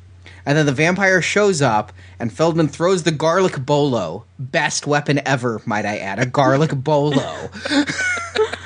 [0.46, 4.26] And then the vampire shows up, and Feldman throws the garlic bolo.
[4.40, 6.20] Best weapon ever, might I add.
[6.20, 7.50] A garlic bolo.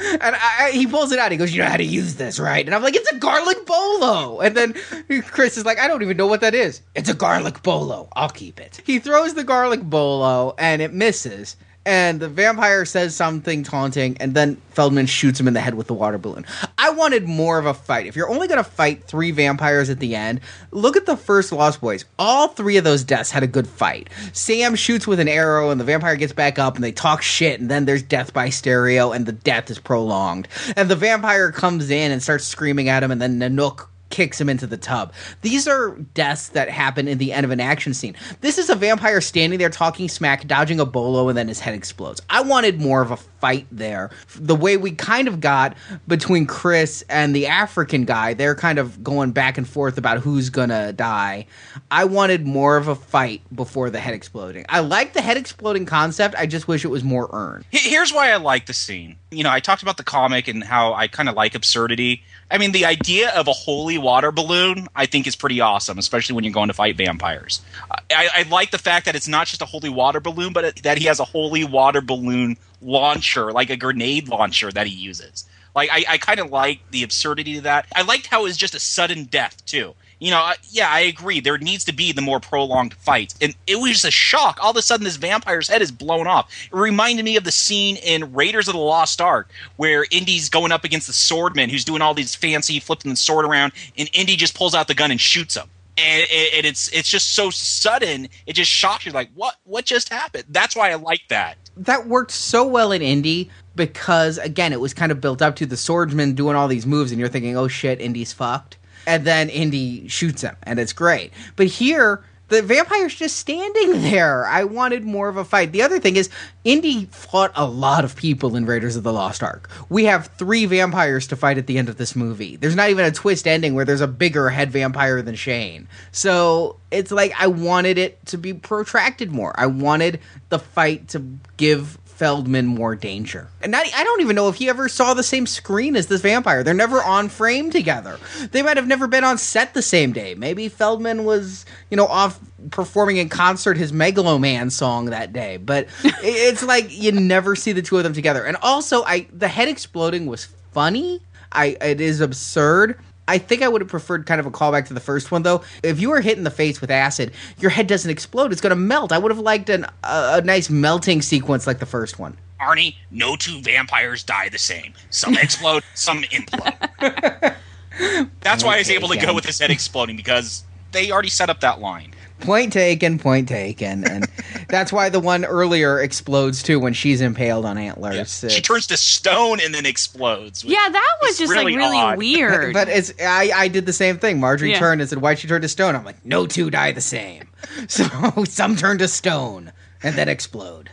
[0.00, 1.30] and I, I- he pulls it out.
[1.32, 2.64] He goes, You know how to use this, right?
[2.64, 4.40] And I'm like, It's a garlic bolo.
[4.40, 4.74] And then
[5.22, 6.82] Chris is like, I don't even know what that is.
[6.94, 8.08] It's a garlic bolo.
[8.14, 8.80] I'll keep it.
[8.84, 11.56] He throws the garlic bolo, and it misses.
[11.86, 15.86] And the vampire says something taunting, and then Feldman shoots him in the head with
[15.86, 16.44] the water balloon.
[16.76, 18.06] I wanted more of a fight.
[18.06, 20.40] If you're only going to fight three vampires at the end,
[20.72, 22.04] look at the first Lost Boys.
[22.18, 24.10] All three of those deaths had a good fight.
[24.32, 27.60] Sam shoots with an arrow, and the vampire gets back up, and they talk shit,
[27.60, 30.48] and then there's death by stereo, and the death is prolonged.
[30.76, 34.48] And the vampire comes in and starts screaming at him, and then Nanook kicks him
[34.48, 35.12] into the tub.
[35.42, 38.14] These are deaths that happen in the end of an action scene.
[38.40, 41.74] This is a vampire standing there talking smack, dodging a bolo, and then his head
[41.74, 42.20] explodes.
[42.28, 44.10] I wanted more of a fight there.
[44.36, 49.02] The way we kind of got between Chris and the African guy, they're kind of
[49.02, 51.46] going back and forth about who's gonna die.
[51.90, 54.66] I wanted more of a fight before the head exploding.
[54.68, 56.34] I like the head exploding concept.
[56.36, 57.64] I just wish it was more earned.
[57.70, 59.16] Here's why I like the scene.
[59.30, 62.22] You know, I talked about the comic and how I kind of like absurdity.
[62.50, 66.34] I mean, the idea of a holy water balloon, I think, is pretty awesome, especially
[66.34, 67.62] when you're going to fight vampires.
[68.10, 70.98] I, I like the fact that it's not just a holy water balloon, but that
[70.98, 75.44] he has a holy water balloon launcher, like a grenade launcher that he uses.
[75.76, 77.86] Like, I, I kind of like the absurdity of that.
[77.94, 79.94] I liked how it was just a sudden death, too.
[80.20, 81.40] You know, yeah, I agree.
[81.40, 83.34] There needs to be the more prolonged fight.
[83.40, 84.58] And it was just a shock.
[84.62, 86.52] All of a sudden, this vampire's head is blown off.
[86.70, 90.72] It reminded me of the scene in Raiders of the Lost Ark where Indy's going
[90.72, 94.36] up against the swordman who's doing all these fancy flipping the sword around, and Indy
[94.36, 95.68] just pulls out the gun and shoots him.
[95.96, 98.28] And, and it's it's just so sudden.
[98.46, 99.12] It just shocks you.
[99.12, 100.44] Like what what just happened?
[100.48, 101.56] That's why I like that.
[101.76, 105.66] that worked so well in Indy because again, it was kind of built up to
[105.66, 109.48] the swordsman doing all these moves, and you're thinking, "Oh shit, Indy's fucked," and then
[109.48, 111.32] Indy shoots him, and it's great.
[111.56, 114.44] But here, the vampire's just standing there.
[114.46, 115.72] I wanted more of a fight.
[115.72, 116.28] The other thing is,
[116.64, 119.70] Indy fought a lot of people in Raiders of the Lost Ark.
[119.88, 122.56] We have three vampires to fight at the end of this movie.
[122.56, 125.88] There's not even a twist ending where there's a bigger head vampire than Shane.
[126.12, 129.54] So it's like I wanted it to be protracted more.
[129.58, 131.24] I wanted the fight to
[131.56, 133.48] give Feldman more danger.
[133.62, 136.20] And not, I don't even know if he ever saw the same screen as this
[136.20, 136.62] vampire.
[136.62, 138.18] They're never on frame together.
[138.52, 140.34] They might have never been on set the same day.
[140.34, 142.38] Maybe Feldman was, you know, off
[142.72, 145.56] performing in concert his Megaloman song that day.
[145.56, 148.44] But it's like you never see the two of them together.
[148.44, 151.22] And also, I the head exploding was funny.
[151.52, 152.98] I it is absurd.
[153.30, 155.62] I think I would have preferred kind of a callback to the first one, though.
[155.84, 158.70] If you were hit in the face with acid, your head doesn't explode; it's going
[158.70, 159.12] to melt.
[159.12, 162.36] I would have liked an, a, a nice melting sequence like the first one.
[162.60, 164.94] Arnie, no two vampires die the same.
[165.10, 167.54] Some explode, some implode.
[168.40, 171.48] That's why I was able to go with his head exploding because they already set
[171.50, 172.12] up that line.
[172.40, 174.26] Point taken, point taken, and
[174.68, 178.44] that's why the one earlier explodes too when she's impaled on antlers.
[178.50, 180.64] She turns to stone and then explodes.
[180.64, 182.18] Yeah, that was just really like really odd.
[182.18, 182.72] weird.
[182.74, 184.40] But it's I, I did the same thing.
[184.40, 184.78] Marjorie Yeah.
[184.78, 187.48] turned and said, "Why'd she turn to stone?" I'm like, "No two die the same."
[187.88, 188.04] So
[188.44, 189.72] some turn to stone
[190.02, 190.90] and then explode.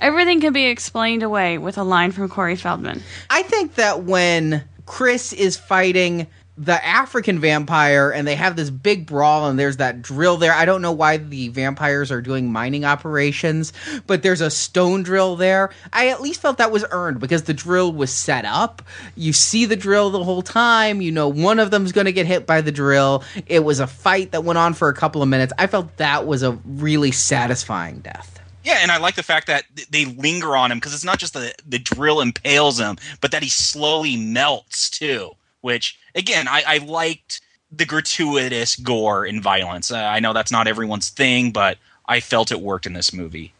[0.00, 3.02] Everything can be explained away with a line from Corey Feldman.
[3.30, 6.26] I think that when Chris is fighting
[6.58, 10.52] the African vampire and they have this big brawl and there's that drill there.
[10.52, 13.72] I don't know why the vampires are doing mining operations,
[14.06, 15.70] but there's a stone drill there.
[15.92, 18.82] I at least felt that was earned because the drill was set up.
[19.16, 21.02] You see the drill the whole time.
[21.02, 23.22] You know one of them's going to get hit by the drill.
[23.46, 25.52] It was a fight that went on for a couple of minutes.
[25.58, 28.40] I felt that was a really satisfying death.
[28.64, 31.34] Yeah, and I like the fact that they linger on him because it's not just
[31.34, 35.36] the the drill impales him, but that he slowly melts too
[35.66, 37.40] which again, I, I liked
[37.72, 39.90] the gratuitous gore and violence.
[39.90, 43.52] Uh, I know that's not everyone's thing, but I felt it worked in this movie.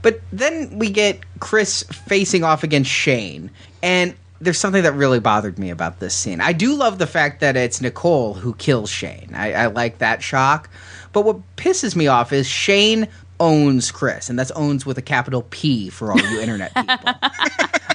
[0.00, 3.50] But then we get Chris facing off against Shane,
[3.82, 6.40] and there's something that really bothered me about this scene.
[6.40, 9.32] I do love the fact that it's Nicole who kills Shane.
[9.34, 10.70] I, I like that shock.
[11.12, 13.06] But what pisses me off is Shane
[13.38, 17.14] owns Chris, and that's owns with a capital P for all you internet people.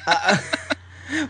[0.05, 0.38] uh,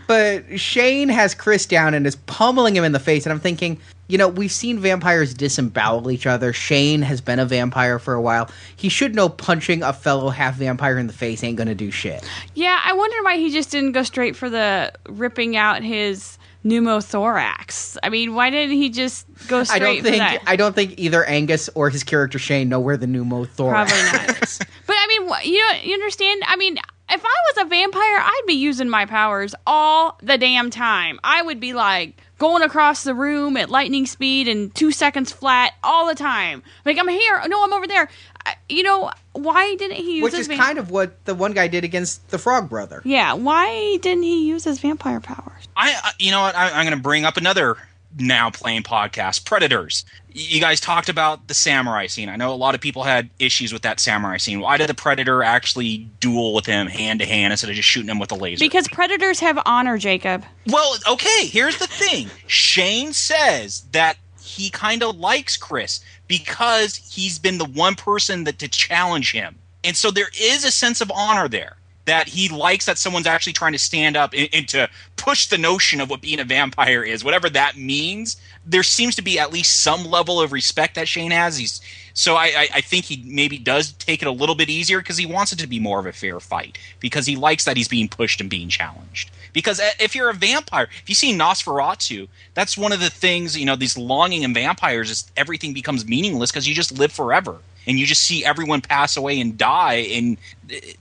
[0.06, 3.78] but Shane has Chris down and is pummeling him in the face, and I'm thinking,
[4.08, 6.52] you know, we've seen vampires disembowel each other.
[6.52, 8.48] Shane has been a vampire for a while.
[8.76, 12.28] He should know punching a fellow half vampire in the face ain't gonna do shit.
[12.54, 17.96] Yeah, I wonder why he just didn't go straight for the ripping out his pneumothorax.
[18.02, 20.42] I mean, why didn't he just go straight I don't for think that?
[20.46, 24.42] I don't think either Angus or his character Shane know where the pneumothorax Probably not.
[24.42, 24.58] is.
[24.86, 26.42] But I mean, you know, you understand?
[26.46, 26.78] I mean,
[27.08, 31.20] if I was a vampire, I'd be using my powers all the damn time.
[31.22, 35.72] I would be like going across the room at lightning speed and two seconds flat
[35.82, 36.62] all the time.
[36.84, 38.08] Like I'm here, no, I'm over there.
[38.44, 41.34] I, you know, why didn't he use Which his is va- kind of what the
[41.34, 43.02] one guy did against the Frog Brother.
[43.04, 45.68] Yeah, why didn't he use his vampire powers?
[45.76, 46.54] I, I you know what?
[46.54, 47.76] I, I'm going to bring up another
[48.18, 50.04] now playing podcast, Predators.
[50.32, 52.28] You guys talked about the samurai scene.
[52.28, 54.60] I know a lot of people had issues with that samurai scene.
[54.60, 58.10] Why did the Predator actually duel with him hand to hand instead of just shooting
[58.10, 58.64] him with a laser?
[58.64, 60.44] Because predators have honor, Jacob.
[60.66, 62.28] Well, okay, here's the thing.
[62.46, 68.58] Shane says that he kind of likes Chris because he's been the one person that
[68.58, 69.56] to challenge him.
[69.84, 71.76] And so there is a sense of honor there
[72.06, 75.58] that he likes that someone's actually trying to stand up and, and to push the
[75.58, 78.36] notion of what being a vampire is, whatever that means.
[78.64, 81.58] There seems to be at least some level of respect that Shane has.
[81.58, 81.80] He's
[82.14, 85.18] so I, I, I think he maybe does take it a little bit easier because
[85.18, 87.88] he wants it to be more of a fair fight because he likes that he's
[87.88, 89.30] being pushed and being challenged.
[89.52, 93.56] Because uh, if you're a vampire, if you see Nosferatu, that's one of the things
[93.56, 93.76] you know.
[93.76, 98.06] These longing in vampires is everything becomes meaningless because you just live forever and you
[98.06, 100.36] just see everyone pass away and die, and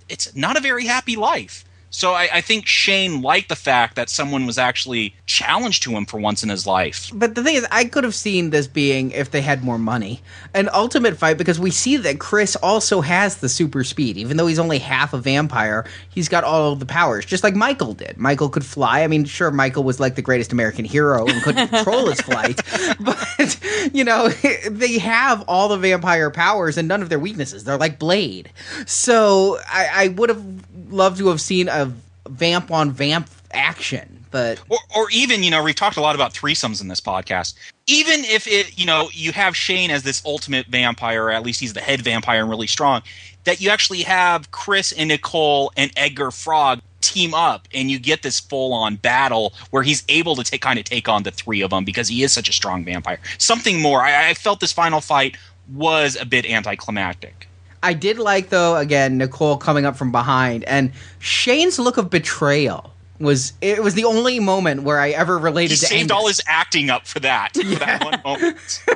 [0.08, 1.65] it's not a very happy life.
[1.96, 6.06] So I, I think Shane liked the fact that someone was actually challenged to him
[6.06, 7.10] for once in his life.
[7.14, 10.20] But the thing is, I could have seen this being if they had more money,
[10.54, 14.18] an ultimate fight because we see that Chris also has the super speed.
[14.18, 17.56] Even though he's only half a vampire, he's got all of the powers, just like
[17.56, 18.18] Michael did.
[18.18, 19.02] Michael could fly.
[19.02, 22.60] I mean, sure, Michael was like the greatest American hero and couldn't control his flight,
[23.00, 23.60] but
[23.94, 24.28] you know,
[24.70, 27.64] they have all the vampire powers and none of their weaknesses.
[27.64, 28.52] They're like Blade.
[28.86, 31.92] So I, I would have loved to have seen a
[32.28, 36.34] vamp on vamp action, but or, or even you know we've talked a lot about
[36.34, 37.56] threesomes in this podcast.
[37.88, 41.60] Even if it you know you have shane as this ultimate vampire or at least
[41.60, 43.02] he's the head vampire and really strong
[43.44, 48.24] that you actually have chris and nicole and edgar frog team up and you get
[48.24, 51.70] this full-on battle where he's able to take kind of take on the three of
[51.70, 53.20] them because he is such a strong vampire.
[53.38, 54.02] Something more.
[54.02, 55.38] I, I felt this final fight
[55.74, 57.48] was a bit anticlimactic
[57.84, 60.64] I did like though again Nicole coming up from behind.
[60.66, 65.76] And Shane's look of betrayal was it was the only moment where I ever related
[65.76, 66.12] he to saved Angus.
[66.12, 68.84] all his acting up for that for that one moment.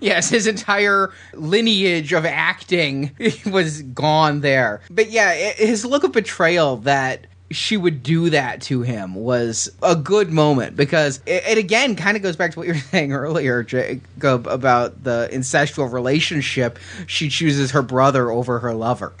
[0.00, 3.12] Yes his entire lineage of acting
[3.46, 4.80] was gone there.
[4.90, 9.94] But yeah his look of betrayal that she would do that to him was a
[9.94, 13.12] good moment because it, it again kind of goes back to what you were saying
[13.12, 19.12] earlier Jacob about the incestual relationship she chooses her brother over her lover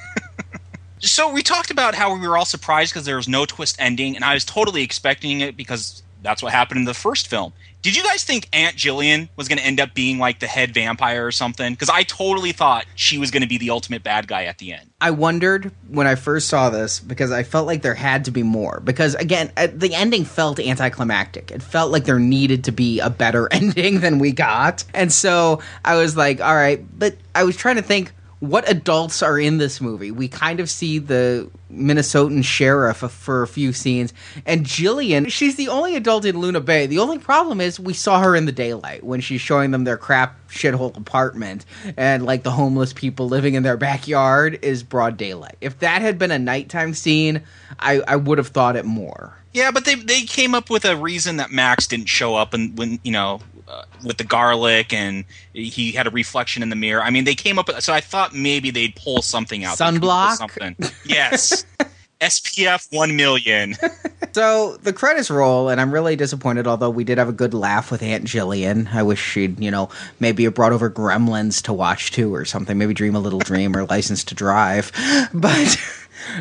[1.04, 4.16] so we talked about how we were all surprised because there was no twist ending,
[4.16, 7.52] and I was totally expecting it because that's what happened in the first film.
[7.84, 10.72] Did you guys think Aunt Jillian was going to end up being like the head
[10.72, 11.74] vampire or something?
[11.74, 14.72] Because I totally thought she was going to be the ultimate bad guy at the
[14.72, 14.90] end.
[15.02, 18.42] I wondered when I first saw this because I felt like there had to be
[18.42, 18.80] more.
[18.82, 21.50] Because again, uh, the ending felt anticlimactic.
[21.50, 24.84] It felt like there needed to be a better ending than we got.
[24.94, 29.22] And so I was like, all right, but I was trying to think what adults
[29.22, 30.10] are in this movie.
[30.10, 34.12] We kind of see the Minnesotan sheriff for a few scenes,
[34.46, 36.86] and Jillian, she's the only adult in Luna Bay.
[36.86, 39.96] The only problem is we saw her in the daylight when she's showing them their
[39.96, 41.64] crap shithole apartment,
[41.96, 45.56] and like the homeless people living in their backyard is broad daylight.
[45.60, 47.42] If that had been a nighttime scene,
[47.78, 49.36] I, I would have thought it more.
[49.52, 52.76] Yeah, but they they came up with a reason that Max didn't show up, and
[52.76, 53.40] when you know.
[53.66, 57.02] Uh, with the garlic, and he had a reflection in the mirror.
[57.02, 57.68] I mean, they came up.
[57.68, 59.78] With, so I thought maybe they'd pull something out.
[59.78, 60.36] They'd come up with Sunblock?
[60.36, 60.76] something.
[61.06, 61.64] Yes,
[62.20, 63.74] SPF one million.
[64.34, 66.66] So the credits roll, and I'm really disappointed.
[66.66, 69.90] Although we did have a good laugh with Aunt Jillian, I wish she'd, you know,
[70.18, 72.76] maybe have brought over Gremlins to watch too, or something.
[72.76, 74.90] Maybe Dream a Little Dream or License to Drive.
[75.32, 75.78] But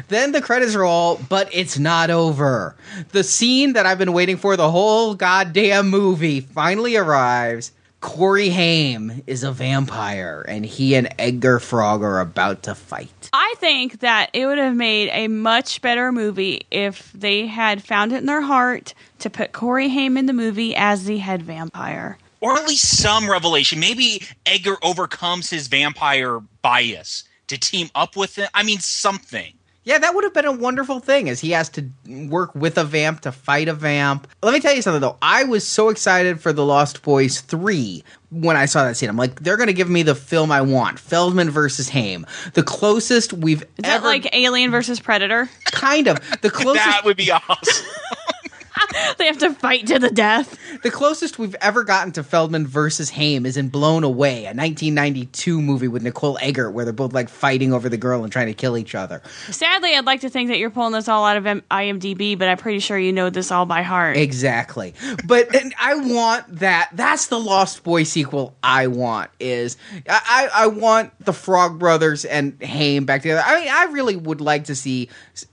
[0.08, 2.76] Then the credits roll, but it's not over.
[3.12, 7.72] The scene that I've been waiting for the whole goddamn movie finally arrives.
[8.02, 13.30] Corey Haim is a vampire, and he and Edgar Frog are about to fight.
[13.32, 18.12] I think that it would have made a much better movie if they had found
[18.12, 22.18] it in their heart to put Corey Haim in the movie as the head vampire.
[22.42, 23.80] or at least some revelation.
[23.80, 28.50] Maybe Edgar overcomes his vampire bias to team up with him.
[28.54, 29.54] I mean, something.
[29.86, 32.86] Yeah, that would have been a wonderful thing as he has to work with a
[32.86, 34.28] vamp to fight a vamp.
[34.42, 35.18] Let me tell you something though.
[35.22, 39.10] I was so excited for The Lost Boys 3 when I saw that scene.
[39.10, 41.00] I'm like, they're going to give me the film I want.
[41.00, 42.26] Feldman versus Haim.
[42.54, 45.50] The closest we've Is that like Alien versus Predator?
[45.66, 47.86] kind of the closest That would be awesome.
[49.17, 50.57] they have to fight to the death.
[50.84, 55.61] the closest we've ever gotten to Feldman versus Haim is in Blown Away, a 1992
[55.61, 58.53] movie with Nicole Eggert where they're both like fighting over the girl and trying to
[58.53, 59.21] kill each other.
[59.49, 62.57] Sadly, I'd like to think that you're pulling this all out of IMDb, but I'm
[62.57, 64.17] pretty sure you know this all by heart.
[64.17, 64.93] Exactly.
[65.26, 65.49] But
[65.80, 66.89] I want that.
[66.93, 72.26] That's the Lost Boy sequel I want is I, I I want the Frog Brothers
[72.26, 73.43] and Haim back together.
[73.45, 75.09] I mean, I really would like to see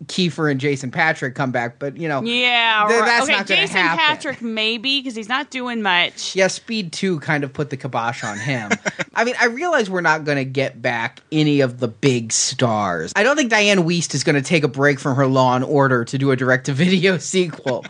[0.07, 3.33] Kiefer and Jason Patric come back, but you know, yeah, th- that's okay.
[3.33, 3.99] not gonna Jason happen.
[3.99, 6.37] Patric maybe because he's not doing much.
[6.37, 8.71] Yeah, Speed 2 kind of put the kibosh on him.
[9.15, 13.13] I mean, I realize we're not going to get back any of the big stars.
[13.17, 15.65] I don't think Dianne Wiest is going to take a break from her Law and
[15.65, 17.85] Order to do a direct to video sequel.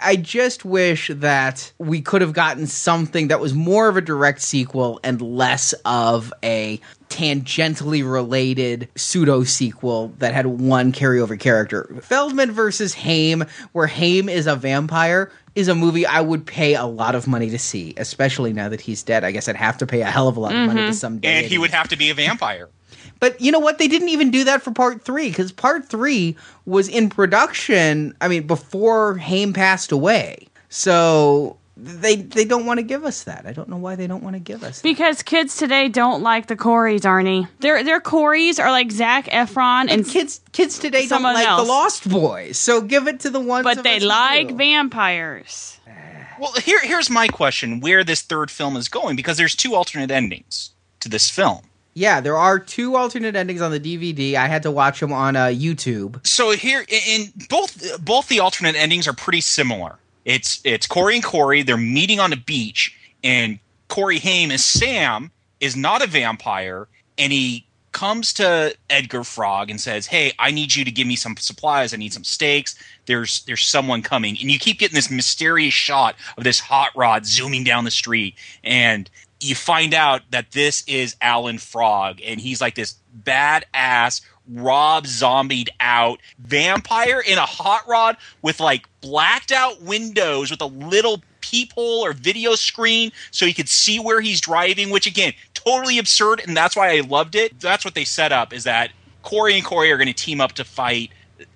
[0.00, 4.42] I just wish that we could have gotten something that was more of a direct
[4.42, 6.80] sequel and less of a
[7.10, 11.94] tangentially related pseudo sequel that had one carryover character.
[12.00, 16.86] Feldman versus Haim, where Haim is a vampire, is a movie I would pay a
[16.86, 19.24] lot of money to see, especially now that he's dead.
[19.24, 20.92] I guess I'd have to pay a hell of a lot of money to mm-hmm.
[20.92, 22.68] some and he would have to be a vampire.
[23.18, 23.78] But you know what?
[23.78, 28.14] They didn't even do that for part three because part three was in production.
[28.20, 33.46] I mean, before Haim passed away, so they they don't want to give us that.
[33.46, 34.80] I don't know why they don't want to give us.
[34.80, 34.82] That.
[34.88, 37.48] Because kids today don't like the Coreys, Arnie.
[37.60, 41.62] Their their Coreys are like Zac Efron and And kids kids today don't like else.
[41.66, 43.64] the Lost Boys, so give it to the ones.
[43.64, 44.54] but of they us who like do.
[44.56, 45.78] vampires.
[46.38, 49.16] Well, here, here's my question: Where this third film is going?
[49.16, 50.70] Because there's two alternate endings
[51.00, 51.62] to this film.
[51.92, 54.36] Yeah, there are two alternate endings on the DVD.
[54.36, 56.24] I had to watch them on uh, YouTube.
[56.26, 59.98] So here, in in both both the alternate endings are pretty similar.
[60.30, 61.62] It's it's Corey and Corey.
[61.62, 63.58] They're meeting on a beach, and
[63.88, 66.86] Corey Haim is Sam is not a vampire,
[67.18, 71.16] and he comes to Edgar Frog and says, "Hey, I need you to give me
[71.16, 71.92] some supplies.
[71.92, 72.76] I need some steaks.
[73.06, 77.26] There's there's someone coming." And you keep getting this mysterious shot of this hot rod
[77.26, 79.10] zooming down the street, and
[79.40, 84.20] you find out that this is Alan Frog, and he's like this badass
[84.50, 90.66] Rob zombied out vampire in a hot rod with like blacked out windows with a
[90.66, 95.98] little peephole or video screen so you could see where he's driving, which again, totally
[95.98, 97.58] absurd, and that's why I loved it.
[97.60, 98.90] That's what they set up is that
[99.22, 101.10] Corey and Corey are going to team up to fight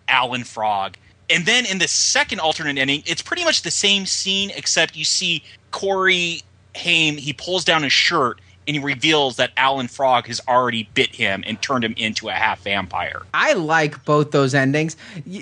[0.08, 0.96] Alan Frog.
[1.30, 5.04] And then in the second alternate ending, it's pretty much the same scene, except you
[5.04, 6.42] see Corey
[6.76, 11.14] Haim, he pulls down his shirt and he reveals that Alan Frog has already bit
[11.14, 13.22] him and turned him into a half vampire.
[13.32, 14.96] I like both those endings.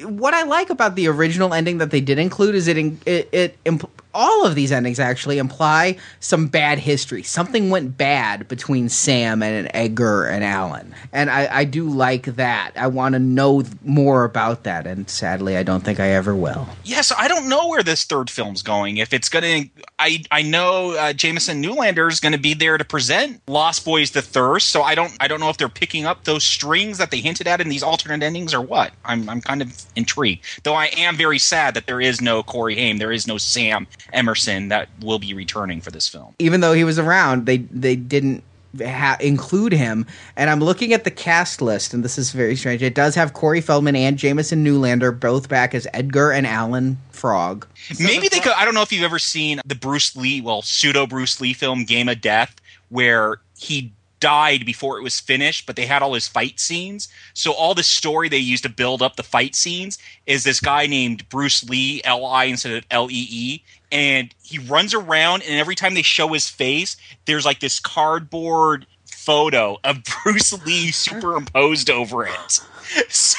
[0.05, 3.65] What I like about the original ending that they did include is it it, it
[3.65, 7.23] impl- all of these endings actually imply some bad history.
[7.23, 12.73] Something went bad between Sam and Edgar and Alan, and I, I do like that.
[12.77, 16.69] I want to know more about that, and sadly, I don't think I ever will.
[16.85, 18.99] Yeah, so I don't know where this third film's going.
[18.99, 22.79] If it's going to, I I know uh, Jamison Newlander is going to be there
[22.79, 24.71] to present Lost Boys: The Thirst.
[24.71, 27.47] So I don't I don't know if they're picking up those strings that they hinted
[27.47, 28.93] at in these alternate endings or what.
[29.05, 30.45] I'm I'm kind of intrigued.
[30.65, 33.87] Though I am very sad that there is no Corey Haim, there is no Sam
[34.13, 36.35] Emerson that will be returning for this film.
[36.39, 38.43] even though he was around, they they didn't
[38.83, 40.07] ha- include him.
[40.37, 42.83] And I'm looking at the cast list, and this is very strange.
[42.83, 47.67] It does have Corey Feldman and Jamison Newlander both back as Edgar and Alan Frog.
[48.01, 48.53] Maybe they could.
[48.53, 51.85] I don't know if you've ever seen the Bruce Lee, well, pseudo Bruce Lee film
[51.85, 52.57] Game of Death,
[52.89, 57.09] where he died before it was finished, but they had all his fight scenes.
[57.35, 60.87] So all the story they used to build up the fight scenes is this guy
[60.87, 63.63] named Bruce Lee, L I instead of L E E,
[63.93, 68.87] and he runs around, and every time they show his face, there's like this cardboard
[69.07, 72.61] photo of Bruce Lee superimposed over it.
[73.09, 73.39] So,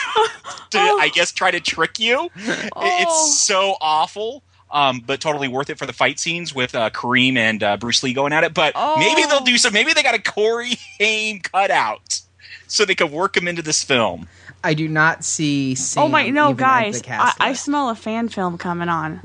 [0.72, 2.28] to, I guess, try to trick you.
[2.48, 2.72] Oh.
[3.02, 4.42] It's so awful.
[4.72, 8.02] Um, but totally worth it for the fight scenes with uh, Kareem and uh, Bruce
[8.02, 8.56] Lee going at it.
[8.56, 9.28] But maybe Oh.
[9.30, 9.72] they'll do some.
[9.72, 12.22] Maybe they got a Corey Haim cutout
[12.66, 14.28] so they could work him into this film.
[14.64, 15.76] I do not see.
[15.76, 16.98] Sam oh my no, even guys!
[17.02, 19.22] the cast I, I smell a fan film coming on.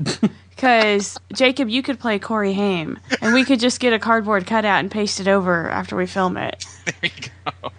[0.59, 4.81] Because Jacob, you could play Corey Haim, and we could just get a cardboard cutout
[4.81, 6.65] and paste it over after we film it.
[6.85, 7.29] There you
[7.61, 7.71] go.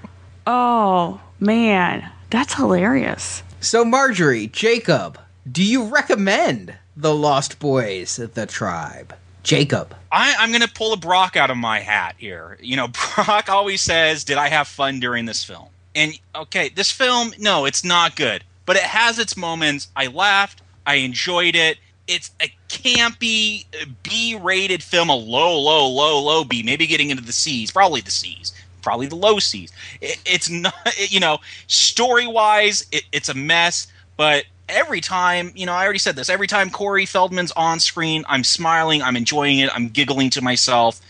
[0.46, 3.42] Oh man, that's hilarious.
[3.60, 5.18] So, Marjorie, Jacob,
[5.50, 9.14] do you recommend The Lost Boys, The Tribe?
[9.42, 9.94] Jacob.
[10.10, 12.56] I, I'm going to pull a Brock out of my hat here.
[12.62, 16.90] You know, Brock always says, "Did I have fun during this film?" And okay, this
[16.90, 19.88] film, no, it's not good, but it has its moments.
[19.94, 20.62] I laughed.
[20.86, 21.76] I enjoyed it.
[22.06, 27.22] It's a campy uh, B-rated film, a low, low, low, low B, maybe getting into
[27.22, 29.72] the C's, probably the C's, probably the low C's.
[30.00, 30.74] It, it's not,
[31.10, 33.86] you know, story-wise, it, it's a mess,
[34.16, 36.28] but every time, you know, I already said this.
[36.28, 41.00] Every time Corey Feldman's on screen, I'm smiling, I'm enjoying it, I'm giggling to myself.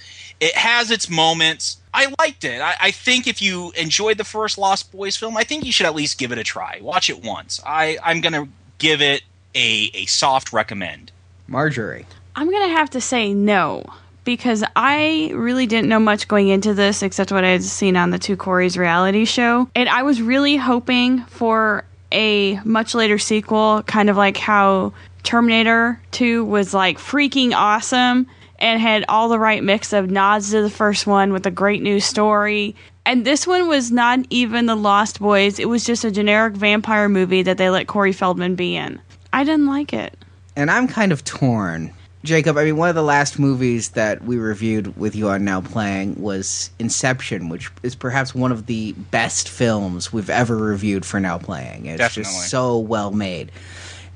[0.40, 1.76] It has its moments.
[1.92, 2.60] I liked it.
[2.60, 5.86] I, I think if you enjoyed the first Lost Boys film, I think you should
[5.86, 6.78] at least give it a try.
[6.80, 7.60] Watch it once.
[7.64, 9.22] I, I'm going to give it
[9.54, 11.12] a, a soft recommend.
[11.46, 12.06] Marjorie.
[12.36, 13.84] I'm gonna have to say no
[14.24, 18.10] because I really didn't know much going into this except what I had seen on
[18.10, 23.82] the Two Corey's reality show, and I was really hoping for a much later sequel,
[23.86, 24.92] kind of like how
[25.22, 28.26] Terminator 2 was like freaking awesome
[28.58, 31.82] and had all the right mix of nods to the first one with a great
[31.82, 32.74] new story.
[33.06, 37.08] And this one was not even The Lost Boys, it was just a generic vampire
[37.08, 39.00] movie that they let Corey Feldman be in.
[39.32, 40.16] I didn't like it.
[40.56, 41.92] And I'm kind of torn.
[42.22, 45.62] Jacob, I mean, one of the last movies that we reviewed with you on Now
[45.62, 51.18] Playing was Inception, which is perhaps one of the best films we've ever reviewed for
[51.18, 51.86] Now Playing.
[51.86, 52.30] It's Definitely.
[52.32, 53.50] just so well made.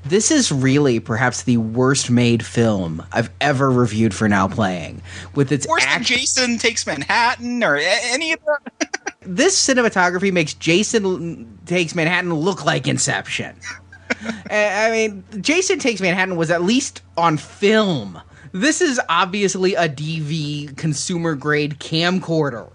[0.03, 5.01] This is really perhaps the worst made film I've ever reviewed for Now Playing.
[5.33, 8.87] With its Worse than act- Jason Takes Manhattan or a- any of the.
[9.21, 13.55] this cinematography makes Jason Takes Manhattan look like Inception.
[14.49, 18.21] I mean, Jason Takes Manhattan was at least on film.
[18.51, 22.71] This is obviously a DV consumer grade camcorder.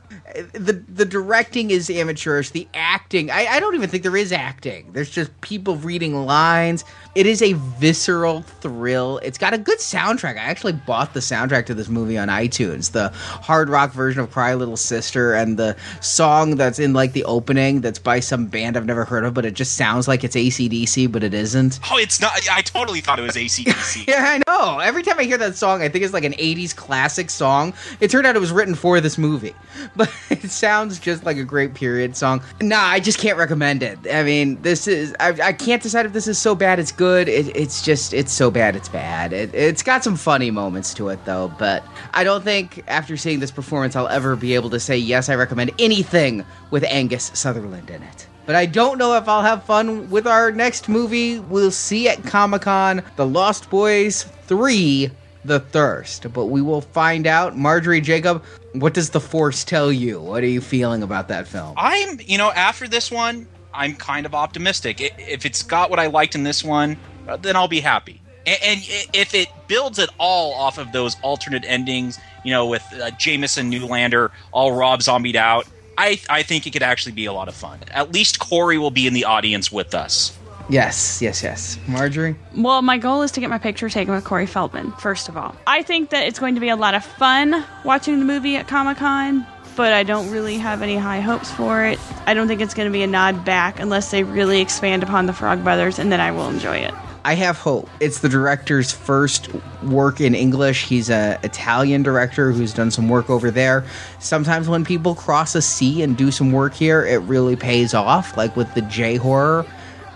[0.53, 2.51] The the directing is amateurish.
[2.51, 4.93] The acting, I, I don't even think there is acting.
[4.93, 6.85] There's just people reading lines.
[7.15, 9.19] It is a visceral thrill.
[9.23, 10.35] It's got a good soundtrack.
[10.35, 12.93] I actually bought the soundtrack to this movie on iTunes.
[12.93, 17.25] The hard rock version of Cry Little Sister and the song that's in like the
[17.25, 20.37] opening that's by some band I've never heard of, but it just sounds like it's
[20.37, 21.81] ACDC, but it isn't.
[21.91, 22.33] Oh, it's not.
[22.51, 24.05] I totally thought it was ACDC.
[24.11, 24.79] Yeah, I know.
[24.79, 27.75] Every time I hear that song, I think it's like an 80s classic song.
[28.01, 29.55] It turned out it was written for this movie.
[29.97, 32.43] But it sounds just like a great period song.
[32.61, 33.99] Nah, I just can't recommend it.
[34.13, 35.15] I mean, this is.
[35.21, 37.29] I, I can't decide if this is so bad it's good.
[37.29, 38.13] It, it's just.
[38.13, 39.33] It's so bad it's bad.
[39.33, 41.53] It, it's got some funny moments to it, though.
[41.59, 45.29] But I don't think after seeing this performance, I'll ever be able to say, yes,
[45.29, 48.27] I recommend anything with Angus Sutherland in it.
[48.47, 51.39] But I don't know if I'll have fun with our next movie.
[51.39, 55.11] We'll see at Comic Con The Lost Boys 3
[55.45, 56.33] The Thirst.
[56.33, 57.57] But we will find out.
[57.57, 58.43] Marjorie Jacob,
[58.73, 60.21] what does the Force tell you?
[60.21, 61.75] What are you feeling about that film?
[61.77, 65.01] I'm, you know, after this one, I'm kind of optimistic.
[65.01, 66.97] If it's got what I liked in this one,
[67.29, 68.21] uh, then I'll be happy.
[68.47, 68.81] And
[69.13, 73.71] if it builds at all off of those alternate endings, you know, with uh, Jamison
[73.71, 75.67] Newlander all Rob Zombied out,
[75.99, 77.79] I I think it could actually be a lot of fun.
[77.91, 80.37] At least Corey will be in the audience with us.
[80.71, 81.79] Yes, yes, yes.
[81.89, 82.37] Marjorie?
[82.57, 85.57] Well, my goal is to get my picture taken with Corey Feldman, first of all.
[85.67, 88.69] I think that it's going to be a lot of fun watching the movie at
[88.69, 89.45] Comic Con,
[89.75, 91.99] but I don't really have any high hopes for it.
[92.25, 95.27] I don't think it's going to be a nod back unless they really expand upon
[95.27, 96.95] the Frog Brothers, and then I will enjoy it.
[97.25, 97.89] I have hope.
[97.99, 99.51] It's the director's first
[99.83, 100.85] work in English.
[100.87, 103.85] He's a Italian director who's done some work over there.
[104.21, 108.37] Sometimes when people cross a sea and do some work here, it really pays off,
[108.37, 109.67] like with the J horror.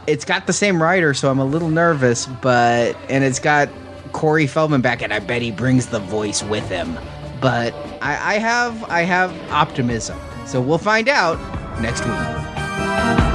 [0.07, 3.69] It's got the same writer, so I'm a little nervous, but and it's got
[4.13, 6.99] Corey Feldman back, and I bet he brings the voice with him.
[7.41, 10.19] But I, I have I have optimism.
[10.47, 11.39] So we'll find out
[11.81, 13.34] next week.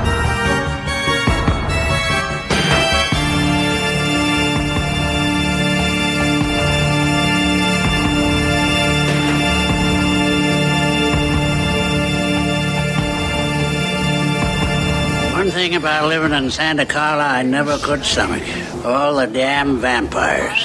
[15.59, 18.43] Thing about living in Santa Carla I never could stomach.
[18.86, 20.63] All the damn vampires.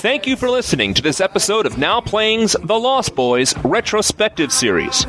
[0.00, 5.04] Thank you for listening to this episode of Now Playing's The Lost Boys retrospective series.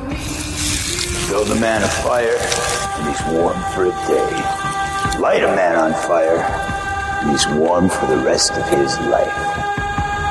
[1.28, 5.20] Build a man a fire, and he's warm for a day.
[5.20, 9.73] Light a man on fire, and he's warm for the rest of his life.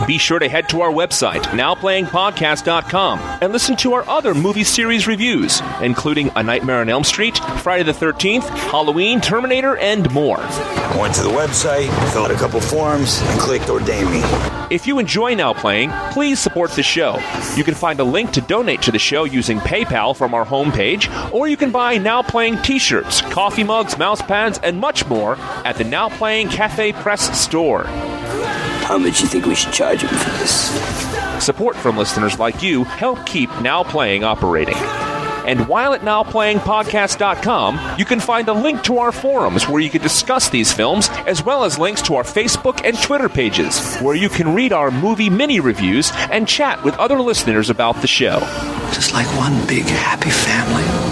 [0.07, 5.07] Be sure to head to our website, nowplayingpodcast.com, and listen to our other movie series
[5.07, 10.39] reviews, including A Nightmare on Elm Street, Friday the 13th, Halloween, Terminator, and more.
[10.41, 14.23] I went to the website, filled out a couple forms, and clicked ordain me.
[14.71, 17.19] If you enjoy Now Playing, please support the show.
[17.55, 21.33] You can find a link to donate to the show using PayPal from our homepage,
[21.33, 25.37] or you can buy Now Playing t shirts, coffee mugs, mouse pads, and much more
[25.65, 27.87] at the Now Playing Cafe Press store.
[28.93, 31.43] How much you think we should charge him for this?
[31.43, 34.75] Support from listeners like you help keep Now Playing operating.
[35.47, 40.03] And while at nowplayingpodcast.com, you can find a link to our forums where you can
[40.03, 44.29] discuss these films, as well as links to our Facebook and Twitter pages, where you
[44.29, 48.41] can read our movie mini reviews and chat with other listeners about the show.
[48.93, 51.12] Just like one big happy family.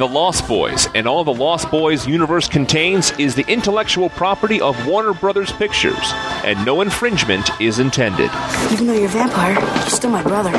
[0.00, 4.86] The Lost Boys and all the Lost Boys universe contains is the intellectual property of
[4.86, 8.30] Warner Brothers Pictures, and no infringement is intended.
[8.72, 10.52] Even though you're a vampire, you're still my brother.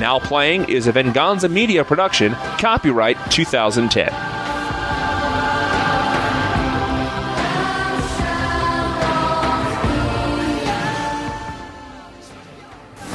[0.00, 4.06] Now Playing is a Venganza Media production, copyright 2010.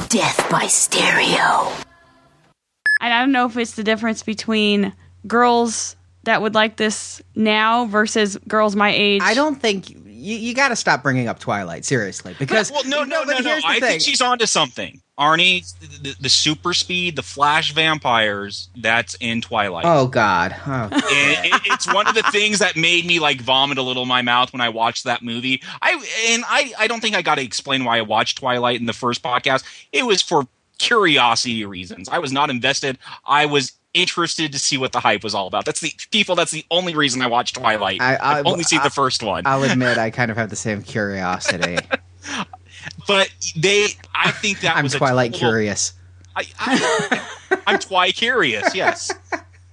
[0.08, 1.87] Death by stereo.
[3.00, 4.92] And I don't know if it's the difference between
[5.26, 9.22] girls that would like this now versus girls my age.
[9.22, 13.04] I don't think you, you got to stop bringing up Twilight seriously because well, no,
[13.04, 13.60] no, no, but no.
[13.64, 13.88] I thing.
[13.88, 15.00] think she's onto something.
[15.18, 15.64] Arnie,
[16.02, 19.84] the, the super speed, the flash vampires, that's in Twilight.
[19.86, 20.54] Oh God!
[20.66, 20.88] Oh.
[20.92, 24.08] And it, it's one of the things that made me like vomit a little in
[24.08, 25.62] my mouth when I watched that movie.
[25.82, 25.92] I
[26.30, 28.92] and I, I don't think I got to explain why I watched Twilight in the
[28.92, 29.64] first podcast.
[29.92, 30.46] It was for
[30.78, 32.08] curiosity reasons.
[32.08, 32.98] I was not invested.
[33.26, 35.64] I was interested to see what the hype was all about.
[35.64, 36.34] That's the people.
[36.34, 38.00] That's the only reason I watched Twilight.
[38.00, 39.44] I- I- I've only seen I- the first one.
[39.46, 41.78] I'll admit I kind of have the same curiosity.
[43.08, 45.92] but they, I think that I'm was a Twilight total- curious.
[46.36, 47.20] I, I,
[47.66, 48.72] I'm twi curious.
[48.74, 49.10] Yes.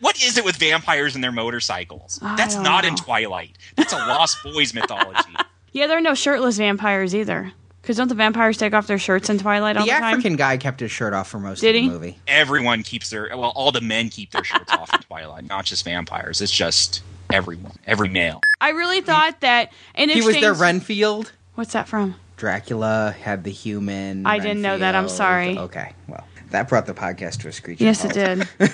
[0.00, 2.18] what is it with vampires and their motorcycles?
[2.22, 2.96] I That's don't not in.
[2.96, 3.56] Twilight.
[3.76, 5.20] That's a Lost Boys mythology.
[5.74, 7.50] Yeah, there are no shirtless vampires either.
[7.82, 10.04] Because don't the vampires take off their shirts in Twilight all The the, time?
[10.14, 11.88] African guy kept his shirt off for most Did of the he?
[11.88, 12.18] movie.
[12.28, 15.84] Everyone keeps their well, all the men keep their shirts off in Twilight, not just
[15.84, 16.40] vampires.
[16.40, 17.02] It's just
[17.32, 18.40] everyone, every male.
[18.60, 21.32] I really thought that in He was their Renfield.
[21.56, 22.14] What's that from?
[22.36, 24.26] Dracula had the human.
[24.26, 24.94] I didn't know that.
[24.94, 25.58] I'm sorry.
[25.58, 28.48] Okay, well, that brought the podcast to a screeching Yes, it did.